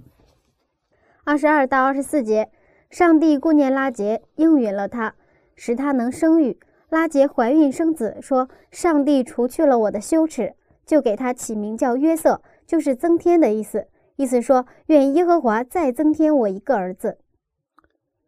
[1.23, 2.49] 二十二到二十四节，
[2.89, 5.15] 上帝顾念拉杰，应允了他，
[5.55, 6.59] 使他能生育。
[6.89, 10.55] 拉杰怀孕生子，说：“上帝除去了我的羞耻，
[10.86, 13.88] 就给他起名叫约瑟，就是增添的意思，
[14.18, 17.20] 意思说愿耶和华再增添我一个儿子。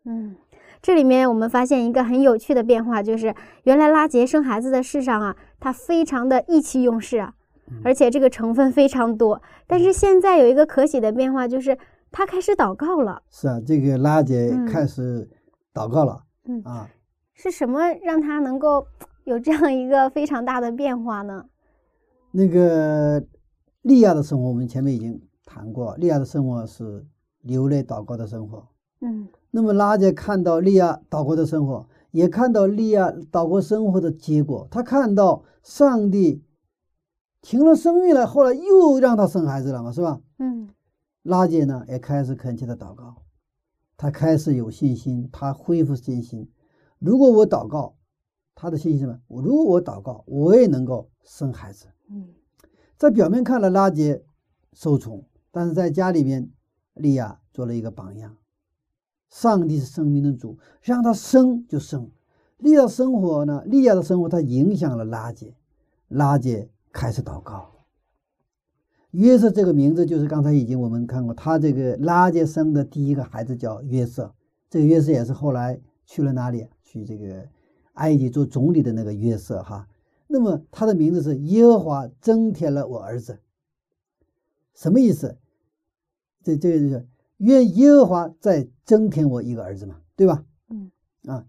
[0.06, 0.38] 嗯，
[0.82, 7.34] 这里面我们发现一个很有趣的变化，就是原来拉杰生孩子的事上啊，他非常的意气用事啊，
[7.84, 9.42] 而且这个成分非常多。
[9.68, 11.78] 但是现在有一个可喜的变化，就是
[12.12, 13.22] 他开始祷告了。
[13.30, 15.30] 是啊，这个拉结嗯开始
[15.74, 16.90] 祷告了、嗯啊。
[17.34, 18.86] 是什么让他能够
[19.26, 21.46] 有这样一个非常大的变化呢？
[22.32, 23.24] 那个
[23.82, 27.04] 利亚的生活，我们前面已经谈过，利亚的生活是
[27.42, 28.68] 流泪祷告的生活。
[29.02, 34.68] 嗯那么拉杰看到利亚祷告的生活，也看到利亚祷告生活的结果。
[34.70, 36.44] 他看到上帝
[37.42, 40.22] 停了生育了，后来又让他生孩子了嘛，是吧？
[40.38, 40.70] 嗯
[41.24, 43.16] 拉杰呢也开始恳切的祷告，
[43.98, 46.48] 他开始有信心，他恢复信心。
[47.00, 47.96] 如果我祷告，
[48.54, 49.20] 他的信心是什么？
[49.28, 51.88] 我如果我祷告，我也能够生孩子。
[52.12, 52.28] 嗯
[52.98, 54.22] 在表面看来，拉杰
[54.74, 56.50] 受宠，但是在家里面，
[56.94, 58.38] 利亚做了一个榜样。
[59.30, 62.10] 上帝是生命的主，让他生就生。
[62.58, 63.64] 利亚的生活呢？
[63.66, 65.56] 利亚的生活，他影响了拉姐，
[66.08, 67.72] 拉姐开始祷告。
[69.12, 74.34] 约瑟这个名字就是刚才已经我们看过，他这个拉姐生的第一个孩子叫约瑟，
[74.70, 76.68] 这个约瑟也是后来去了哪里？
[76.84, 77.48] 去这个
[77.94, 79.88] 埃及做总理的那个约瑟哈。
[80.26, 83.40] 那么他的名字是耶和华增添了我儿子，
[84.80, 85.38] 什么意思？
[86.42, 87.06] 这这个就是
[87.38, 90.46] 愿耶和华再增添我一个儿子嘛，对吧？
[90.70, 90.90] 嗯
[91.26, 91.46] 啊，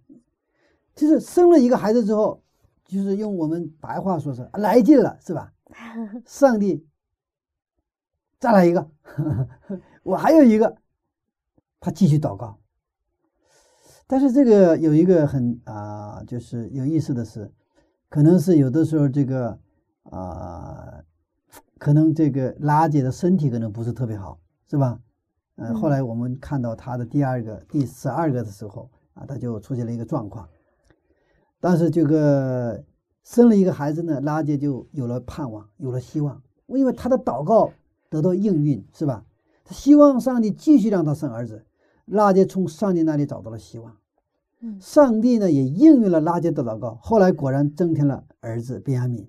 [0.97, 2.43] 就是生了一个孩子之后，
[2.85, 5.53] 就是用我们白话说是来劲了，是吧？
[6.26, 6.85] 上帝
[8.41, 8.91] 再来一个，
[10.03, 10.76] 我还有一个，
[11.78, 12.59] 他继续祷告。
[14.09, 17.53] 但是这个有一个很啊、就是有意思的是，
[18.09, 19.57] 可能是有的时候这个
[20.03, 21.01] 啊、
[21.81, 25.01] 可能这个拉姐的身体可能不是特别好，是吧？
[25.57, 30.47] 呃，嗯后来我们看到她的第二个、第十二个的时候啊，她就出现了一个状况。
[31.59, 32.85] 但是这个
[33.24, 37.72] 生了一个孩子呢，拉姐就有了盼望，有了希望，因为她的祷告
[38.11, 39.24] 得到应允，是吧？
[39.64, 41.64] 她希望上帝继续让她生儿子，
[42.05, 43.97] 拉姐从上帝那里找到了希望。
[44.61, 49.24] 嗯上帝呢也应允了拉杰的祷告，后来果然增添了儿子便雅悯。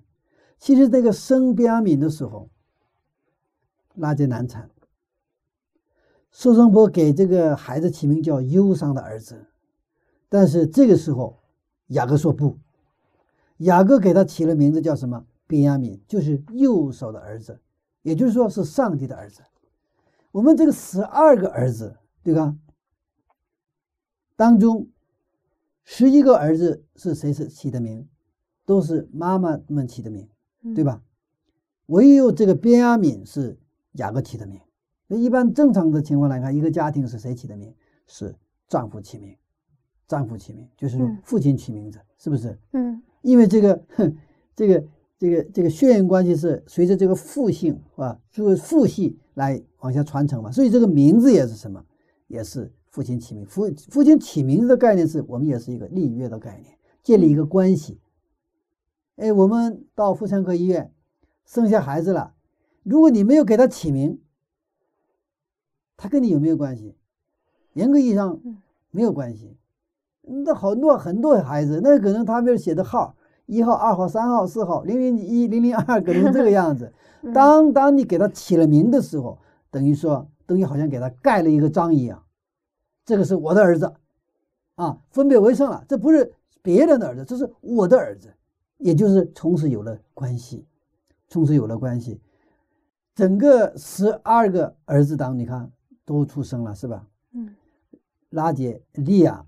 [0.62, 2.48] 其实这个生便雅悯的时候，
[3.96, 4.70] 拉结难产，
[6.30, 9.44] 苏生婆给这个孩子起名叫忧伤的儿子，
[10.28, 11.40] 但是这个时候
[11.88, 12.60] 雅各说不，
[13.56, 15.26] 雅各给他起了名字叫什么？
[15.48, 17.60] 便雅悯，就是右手的儿子，
[18.02, 19.42] 也就是说是上帝的儿子。
[20.30, 22.56] 我们这个十二个儿子，对吧？
[24.36, 24.86] 当中
[25.82, 28.08] 十一个儿子是谁是起的名？
[28.64, 30.28] 都是妈妈们起的名，
[30.74, 30.84] 对？
[30.84, 31.02] 吧？
[31.86, 33.58] 唯有这个便雅悯是
[33.92, 34.60] 雅各起的名。
[35.08, 37.74] 那一般正常的情况来看，一个家庭是谁起的名？
[38.06, 38.34] 是
[38.68, 39.36] 丈夫起名，
[40.06, 42.58] 丈夫起名，就是说嗯父亲起名字，是不是？
[42.72, 44.16] 嗯因为这个，哼，
[44.56, 44.84] 这个，
[45.18, 51.84] 这个，这个血缘关系是随着这个父姓啊，这个父系来往下传承嘛，所以这个名字也是什么？
[52.28, 53.44] 也是父亲起名。
[53.46, 58.00] 父父亲起名字的概念是我们也是一个立约的概念，建立一个关系。
[59.16, 60.92] 哎，我们到妇产科医院
[61.44, 62.34] 生下孩子了，
[62.82, 64.20] 如果你没有给他起名，
[65.96, 66.96] 他跟你有没有关系？
[67.74, 68.58] 严格意义上嗯
[68.90, 69.56] 没有关系。
[70.22, 76.92] 那好多很多孩子，那可能他们写的号一号、二号、三号、四号、零零一、零零二，可能这个样子。
[77.22, 79.38] 嗯当当你给他起了名的时候，
[79.70, 82.24] 等于说等于好像给他盖了一个章一样，
[83.04, 83.94] 这个是我的儿子，
[84.74, 88.34] 啊，分别为圣了，这不是别人的儿子，这是我的儿子，
[88.82, 90.66] 也就是从此有了关系，
[91.28, 92.20] 从此有了关系。
[93.14, 95.70] 整个十二个儿子当你看
[96.04, 97.06] 都出生了，是吧？
[97.32, 97.54] 嗯
[98.30, 99.46] 拉杰利亚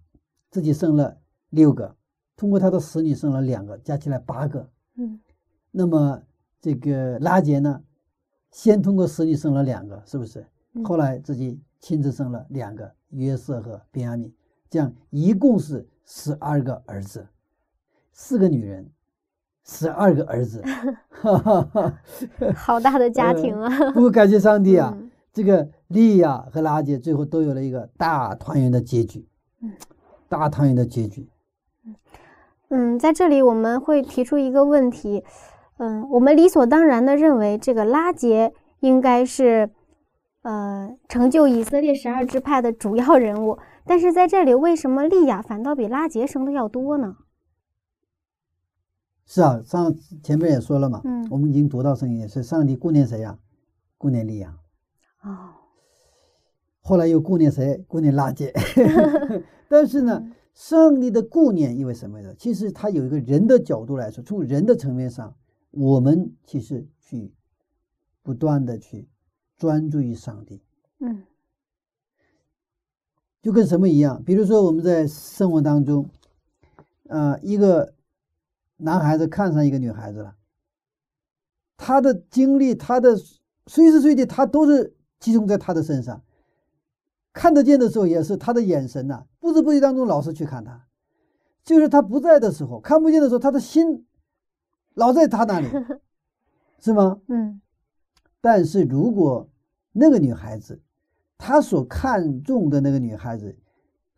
[0.51, 1.19] 自己生了
[1.51, 1.97] 六个，
[2.37, 4.69] 通过他的使女生了两个，加起来八个。
[4.97, 5.19] 嗯
[5.71, 6.23] 那么
[6.61, 7.83] 这个拉杰呢，
[8.53, 10.47] 先通过使女生了两个，是不是？
[10.75, 14.31] 嗯后来自己亲自生了两个，约瑟和便雅悯，
[14.69, 17.27] 这样一共是十二个儿子，
[18.13, 18.91] 四个女人，
[19.65, 20.63] 十二个儿子，
[21.09, 21.93] 哈哈哈。
[22.55, 23.71] 好大的家庭啊！
[23.93, 29.27] 不过感谢上帝啊，嗯这个利亚和拉杰最后都有了一个大团圆的结局，
[29.63, 29.73] 嗯
[30.29, 31.29] 大团圆的结局。
[32.69, 35.25] 嗯，在这里我们会提出一个问题，
[35.79, 39.71] 嗯，我们理所当然的认为这个拉杰应该是，
[40.43, 47.17] 呃，成就以色列十二支派的主要人物，但是在这里为什么利亚反倒比拉杰生的要多呢？
[49.27, 53.39] 是啊，上前面也说了嘛，嗯我们已经读到圣经，是上帝顾念谁呀？
[53.97, 54.59] 顾念利亚，
[55.23, 55.49] 哦，
[56.81, 57.83] 后来又顾念谁？
[57.89, 58.53] 顾念拉结。
[59.67, 62.35] 但是呢，上帝的顾念意味什么呢？
[62.39, 65.35] 其实他有一个人的角度来说，从人的层面上，
[65.71, 67.33] 我们其实去
[68.23, 69.09] 不断的去
[69.57, 70.61] 专注于上帝，
[71.01, 71.25] 嗯
[73.41, 74.23] 就跟什么一样？
[74.23, 76.11] 比如说我们在生活当中，
[77.09, 77.94] 呃，一个
[78.77, 80.37] 男孩子看上一个女孩子了，
[81.77, 83.17] 他的精力，他的
[83.67, 86.23] 随时随地，他都是集中在他的身上。
[87.33, 90.87] 看得见的时候，也是他的眼神呐、不知不觉当中老是去看他，
[91.65, 94.07] 就是他不在的时候，看不见的时候，他的心
[94.95, 95.69] 老在他那里，
[96.81, 97.21] 是吗？
[97.29, 97.61] 嗯
[98.41, 99.49] 但是如果
[99.93, 100.83] 那个女孩子，
[101.39, 103.57] 她所看重的那个女孩子，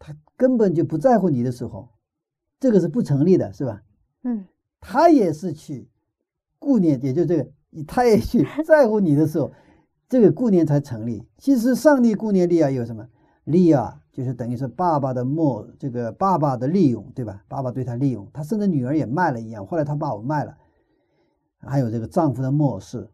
[0.01, 1.89] 她根本就不在乎你的时候，
[2.59, 3.83] 这个是不成立的，是吧？
[4.27, 4.45] 嗯
[4.81, 5.89] 他也是去
[6.59, 7.49] 顾念，也就这个，
[7.87, 9.53] 他也去在乎你的时候，
[10.09, 11.25] 这个顾念才成立。
[11.39, 13.09] 其实上帝顾念利亚有什么？
[13.45, 17.45] 利亚就是等于是爸爸的默，这个爸爸的利用，对吧？
[17.47, 20.57] 爸爸对他利用，他甚至女儿也卖了一样，后来他把我卖了。
[21.59, 23.09] 还有这个丈夫的漠视，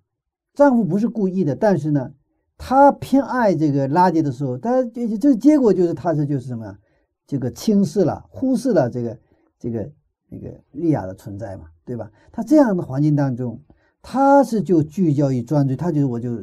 [0.55, 2.13] 丈夫不是故意的，但是呢，
[2.59, 6.79] 他偏爱这个拉圾的时候，他这这个结果就是他是就是什么呀？
[7.27, 9.19] 这个轻视了、忽视了这个
[9.59, 9.91] 这个
[10.33, 12.11] 那个利亚的存在嘛，对吧？
[12.33, 13.61] 他这样的环境当中，
[14.01, 16.39] 他是就聚焦于专注，他觉得我就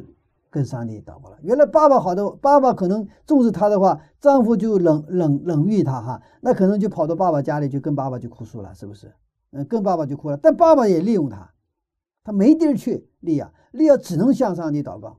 [0.51, 1.37] 跟上帝祷告了。
[1.41, 9.11] 原来爸爸好的，爸爸可能重视他的话，丈夫就冷冷冷遇他哈，那可能就跑到爸爸家里就跟爸爸就哭诉了，是不是？
[9.51, 11.49] 嗯，跟爸爸就哭了，但爸爸也利用他。
[12.23, 15.17] 他没地儿去，利亚，利亚只能向上帝祷告。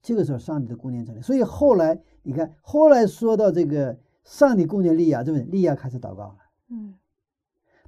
[0.00, 1.20] 这个时候，上帝的顾念成立。
[1.20, 5.44] 所以后来你看，后来说到这个上帝顾念利亚，对不对？
[5.44, 6.36] 利亚开始祷告了，
[6.70, 6.94] 嗯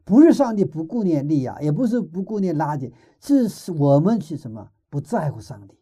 [0.05, 5.79] 不是上帝不顾念利亚，也不是不顾念拉结，是是我们去什么不在乎上帝，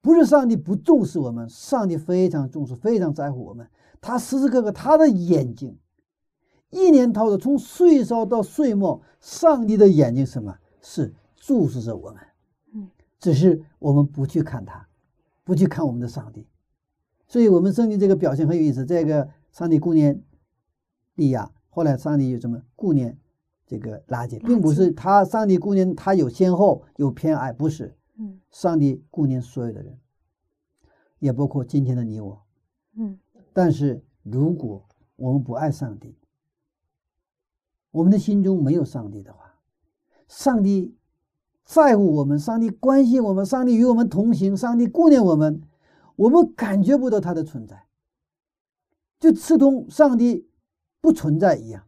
[0.00, 3.68] 不是上帝不重视我们，上帝非常重视，非常在乎我们。
[4.00, 5.78] 他时时刻刻他的眼睛，
[6.70, 12.20] 一年到头从岁梢到岁末，上帝的眼睛什么是注视着我们。
[12.74, 14.86] 嗯，只是我们不去看他，
[15.42, 16.46] 不去看我们的上帝，
[17.26, 18.84] 所以我们圣经这个表现很有意思。
[18.84, 20.22] 这个上帝顾念
[21.14, 23.18] 利亚，后来上帝又怎么顾念
[23.66, 27.96] 这个拉结，并不是他上帝顾念他有先后有偏爱，不是。
[28.16, 28.38] 嗯。
[28.50, 29.98] 上帝顾念所有的人，
[31.18, 32.42] 也包括今天的你我。
[32.96, 33.18] 嗯。
[33.52, 34.86] 但是如果
[35.16, 36.16] 我们不爱上帝，
[37.90, 39.54] 我们的心中没有上帝的话，
[40.28, 40.96] 上帝
[41.64, 45.62] 在乎我们，上帝关心我们，上帝与我们同行，上帝顾念我们，
[46.16, 47.86] 我们感觉不到他的存在，
[49.18, 50.48] 就刺痛上帝
[51.00, 51.86] 不存在一样。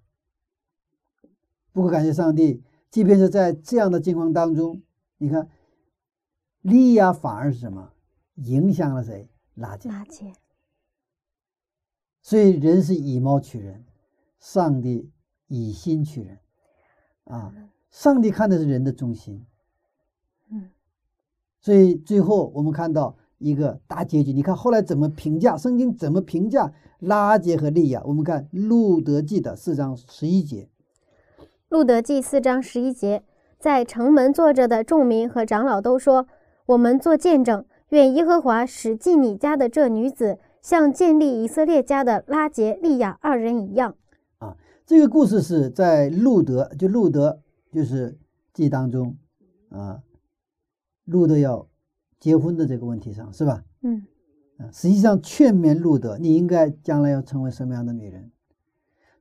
[1.77, 4.81] 不过感谢上帝，即便是在这样的境况当中，
[5.19, 5.47] 你看，
[6.63, 7.93] 利亚反而是什么？
[8.37, 9.29] 影响了谁？
[9.57, 9.91] 拉结。
[9.91, 10.33] 拉结，
[12.23, 13.85] 所以人是以貌取人，
[14.41, 15.11] 上帝
[15.49, 16.39] 以心取人，
[17.25, 17.53] 啊，
[17.91, 19.45] 上帝看的是人的中心。
[20.49, 20.71] 嗯
[21.61, 24.33] 所以最后我们看到一个大结局。
[24.33, 25.59] 你看后来怎么评价？
[25.59, 28.03] 圣经怎么评价拉杰和利亚？
[28.07, 30.71] 我们看《路德记》的四章十一节。
[31.77, 33.23] 路德记四章十一节，
[33.59, 36.27] 在城门坐着的众民和长老都说
[36.65, 43.95] ：“我们做见证，愿耶和华使进你家的这女子，像建立以色列家的拉杰、利亚二人一样。
[44.39, 44.57] 啊
[44.87, 48.17] 这个故事是在路德，就路德就是
[48.55, 49.15] 记当中
[49.69, 50.01] 啊，
[51.05, 51.69] 路德要
[52.19, 54.07] 结婚的这个问题上，是吧？”嗯
[54.57, 58.31] 啊，实际上劝勉路德，你应该将来要成为什么样的女人？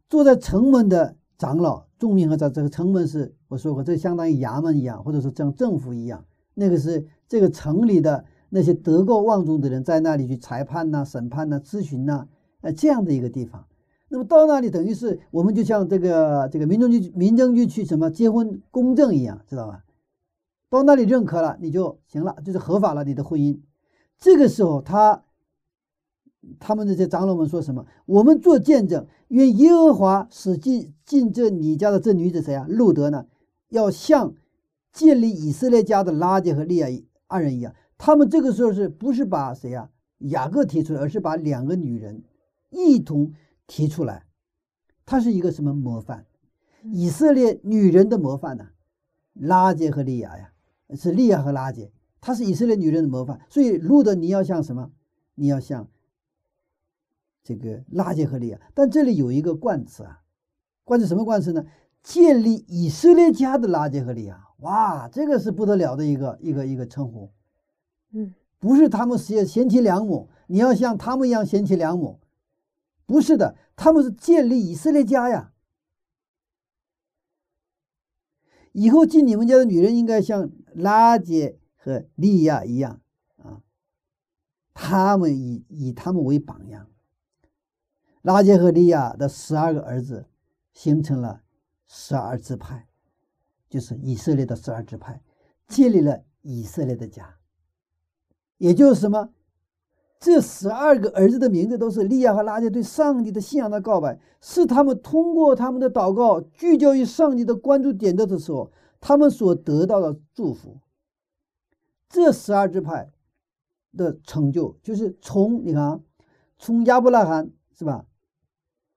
[0.08, 6.25] 坐在城门的长老、众民和长，这个城门是我说过，这相当于衙门一样，或者说像政府一样。
[6.53, 12.27] 那个是这个城里的那些德高望重的人在那里去裁判呐、审判呐、咨询呐，
[12.61, 13.65] 呃，这样的一个地方。
[14.07, 19.83] 那么到那里等于是我们就像这个这个民政局民政局去什么结婚公证一样，知道吧？
[20.69, 23.59] 到那里认可了，你就行了，就是合法了你的婚姻。
[24.17, 25.23] 这个时候他
[26.59, 27.85] 他们这些长老们说什么？
[28.05, 32.65] 我们做见证，愿耶和华使进进这你家的这女子谁啊？
[32.69, 33.25] 路德呢？
[33.69, 34.35] 要像
[34.91, 36.87] 建立以色列家的拉杰和利亚
[37.27, 39.89] 二人一样，他们这个时候是不是把谁啊？
[40.19, 42.23] 雅各提出来，而是把两个女人
[42.69, 43.33] 一同
[43.67, 44.25] 提出来。
[45.05, 46.25] 他是一个什么模范？
[46.83, 48.67] 以色列女人的模范呢、
[49.33, 50.51] 拉杰和利亚呀，
[50.95, 51.91] 是利亚和拉杰，
[52.21, 53.41] 她是以色列女人的模范。
[53.49, 54.91] 所以路德你要像什么？
[55.33, 55.89] 你要像
[57.45, 58.59] 这个拉结和利亚。
[58.73, 60.21] 但这里有一个冠词啊，
[60.83, 61.65] 冠词什么冠词呢？
[62.03, 64.49] 建立以色列家的拉结和利亚。
[64.57, 67.31] 哇，这个是不得了的一个一个一个称呼。
[68.11, 72.19] 嗯不是他们贤贤妻良母，你要像他们一样贤妻良母，
[73.05, 75.51] 不是的，他们是建立以色列家呀。
[78.71, 83.01] 以后进你们家的女人应该像拉杰和利亚一样
[83.37, 83.61] 啊，
[84.73, 86.87] 他们以以他们为榜样。
[88.26, 90.26] 拉杰和利亚的十二个儿子
[90.73, 91.43] 形成了
[91.86, 92.88] 十二支派，
[93.69, 95.21] 就是以色列的十二支派，
[95.67, 97.36] 建立了以色列的家。
[98.57, 99.30] 也就是什么？
[100.19, 110.80] 这十二个儿子的名字都是利亚和拉杰对上帝的信仰的告白，是他们通过他们的祷告聚焦于上帝的关注点的时候，他们所得到的祝福。
[112.09, 113.11] 这十二支派
[113.95, 116.01] 的成就，就是从你看，
[116.57, 118.07] 从亚伯拉罕是吧，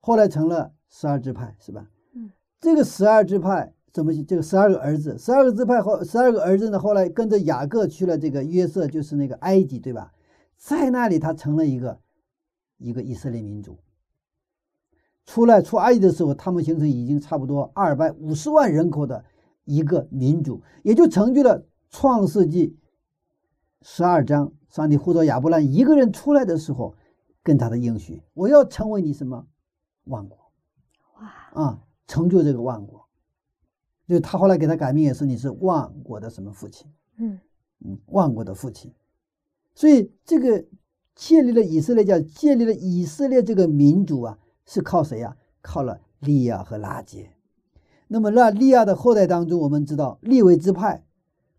[0.01, 1.89] 后来成了十二支派是吧？
[2.15, 2.31] 嗯，
[2.61, 4.13] 这个十二支派怎么？
[4.25, 10.13] 这个十二个儿子，十二个支派后，十二个儿子呢，后来跟着雅各去了这个约瑟，就是那个埃及，对吧？
[10.57, 12.01] 在那里，他成了一个
[12.79, 13.79] 一个以色列民族。
[15.25, 19.25] 出来出埃及的时候，他们形成已经差不多二百五十万人口的
[19.65, 22.79] 一个民族，也就成就了创世纪
[23.83, 26.95] 十二章，上帝呼召亚伯兰一个人出来的时候，
[27.43, 29.47] 跟他的应许：“我要成为你什么
[30.09, 30.39] 万国。”
[31.21, 33.07] 哇，啊，成就这个万国。
[34.07, 36.91] 就他后来给他改名也是你是万国的什么父亲？
[37.19, 37.39] 嗯
[37.85, 38.93] 嗯，万国的父亲。
[39.75, 40.65] 所以这个
[41.15, 47.31] 建立了以色列教，建立了以色列这个民族啊，是靠谁呀、靠了利亚和拉杰。
[48.07, 51.05] 那么那利亚的后代当中，我们知道利维支派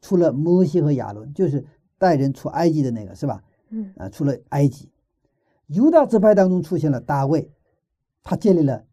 [0.02, 1.66] 出了摩西和亚伦，就是
[1.98, 3.44] 带人出埃及的那个，是吧？
[3.70, 4.90] 嗯啊，出了埃及。
[5.68, 7.52] 犹大支派当中出现了大卫，
[8.24, 8.86] 他建立了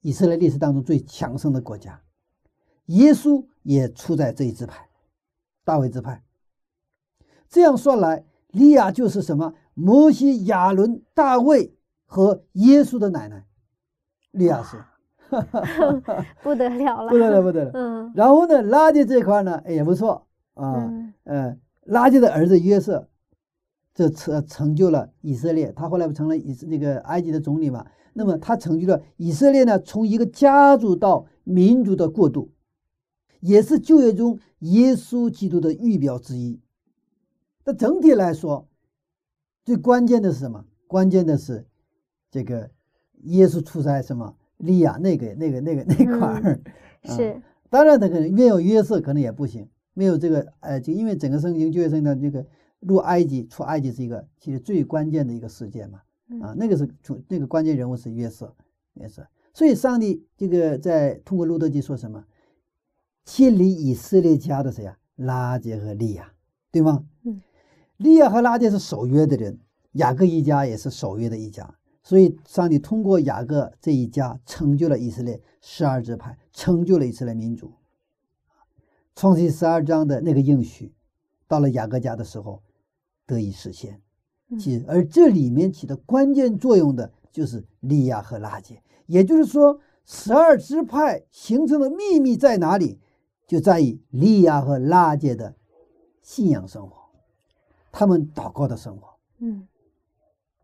[0.00, 2.00] 以色列历史当中最强盛的国家。
[2.86, 4.88] 耶稣也出在这一支派，
[5.64, 6.24] 大卫支派。
[7.48, 9.54] 这样算来，利亚就是什么？
[9.74, 13.46] 摩西、亚伦、大卫和耶稣的奶奶，
[14.32, 14.82] 利亚是
[16.42, 17.70] 不得了了， 不得了，不得了。
[17.74, 23.08] 嗯然后呢，拉结这块呢，哎也不错啊，嗯呃，拉结的儿子约瑟，
[23.94, 27.86] 这成成就了以色列，他后来不成了以那个埃及的总理嘛？
[28.18, 32.50] 那么他成就了以色列呢，从一个家族到民族的过渡，
[33.38, 36.60] 也是旧约中耶稣基督的预表之一。
[37.64, 38.66] 那整体来说，
[39.64, 40.64] 最关键的是什么？
[40.88, 41.64] 关键的是
[42.28, 42.70] 这个
[43.22, 46.60] 耶稣出在什么利亚那个那个那个那块儿。
[47.04, 47.40] 啊是
[47.70, 52.44] 当然，这个没有约瑟可能也不行，没有这个呃，就因为整个圣经旧约圣经的这个
[52.80, 56.00] 入埃及出埃及是一个其实最关键的一个事件嘛，
[56.42, 58.54] 啊，那个是主那个关键人物是约瑟，
[58.94, 62.24] 约瑟，所以上帝这个在通过路德记说什么，
[63.24, 64.98] 建立以色列家的谁呀？
[65.16, 66.32] 拉杰和利亚，
[66.70, 67.04] 对吗？
[67.24, 67.40] 嗯，
[67.96, 69.58] 利亚和拉杰是守约的人，
[69.92, 77.72] 雅各一家也是守约的一家，所以上帝通过雅各这一家成就了以色列十二支派，成就了以色列民族。
[79.16, 80.94] 创世十二章的那个应许，
[81.48, 82.62] 到了雅各家的时候
[83.26, 84.00] 得以实现。
[84.86, 92.98] 而这里面起的关键作用的就是利亚和拉杰，也就是说，十二支派形成的秘密在哪里？
[93.46, 95.54] 就在于利亚和拉杰的
[96.22, 96.96] 信仰生活，
[97.90, 99.08] 他们祷告的生活。
[99.38, 99.66] 嗯，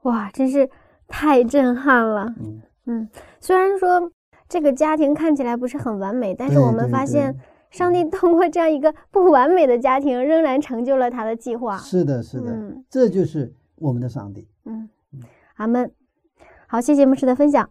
[0.03, 0.69] 哇，真是
[1.09, 2.35] 太震撼了。
[2.39, 3.09] 嗯，嗯，
[3.41, 4.11] 虽然说
[4.49, 7.35] 这个家庭看起来不是很完美，但是我们发现
[7.71, 11.79] 上帝通过这样一个不完美的家庭，仍然成就了他的计划。
[11.79, 14.49] 是的，是的，嗯这就是我们的上帝。
[14.65, 14.89] 嗯，
[15.57, 15.93] 阿门。
[16.67, 17.71] 好，谢谢牧师的分享。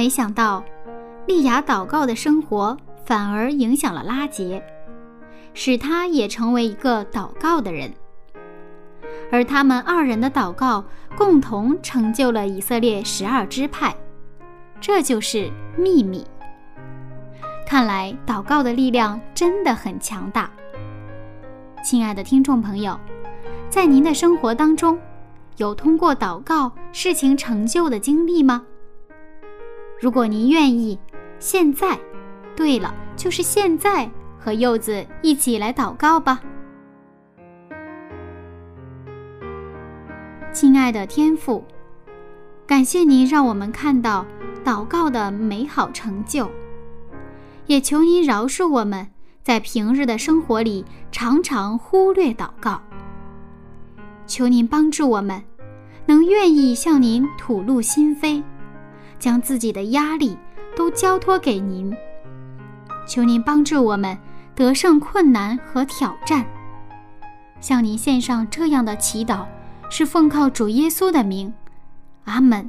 [0.00, 0.64] 没想到，
[1.26, 2.74] 丽雅祷告的生活
[3.04, 4.64] 反而影响了拉杰，
[5.52, 7.92] 使他也成为一个祷告的人。
[9.30, 10.82] 而他们二人的祷告
[11.18, 13.94] 共同成就了以色列十二支派，
[14.80, 16.26] 这就是秘密。
[17.66, 20.50] 看来祷告的力量真的很强大。
[21.84, 22.98] 亲爱的听众朋友，
[23.68, 24.98] 在您的生活当中，
[25.58, 28.64] 有通过祷告事情成就的经历吗？
[30.00, 30.98] 如果您愿意，
[31.38, 31.98] 现在，
[32.56, 36.40] 对了，就是现在，和柚子一起来祷告吧。
[40.54, 41.62] 亲爱的天父，
[42.66, 44.24] 感谢您让我们看到
[44.64, 46.50] 祷告的美好成就。
[47.66, 49.06] 也求您饶恕我们
[49.42, 50.82] 在平日的生活里
[51.12, 52.80] 常常忽略祷告。
[54.26, 55.42] 求您帮助我们，
[56.06, 58.42] 能愿意向您吐露心扉，
[59.20, 60.36] 将自己的压力
[60.74, 61.94] 都交托给您。
[63.06, 64.18] 求您帮助我们
[64.54, 66.44] 得胜困难和挑战。
[67.60, 69.44] 向您献上这样的祈祷，
[69.90, 71.52] 是奉靠主耶稣的名。
[72.24, 72.68] 阿门。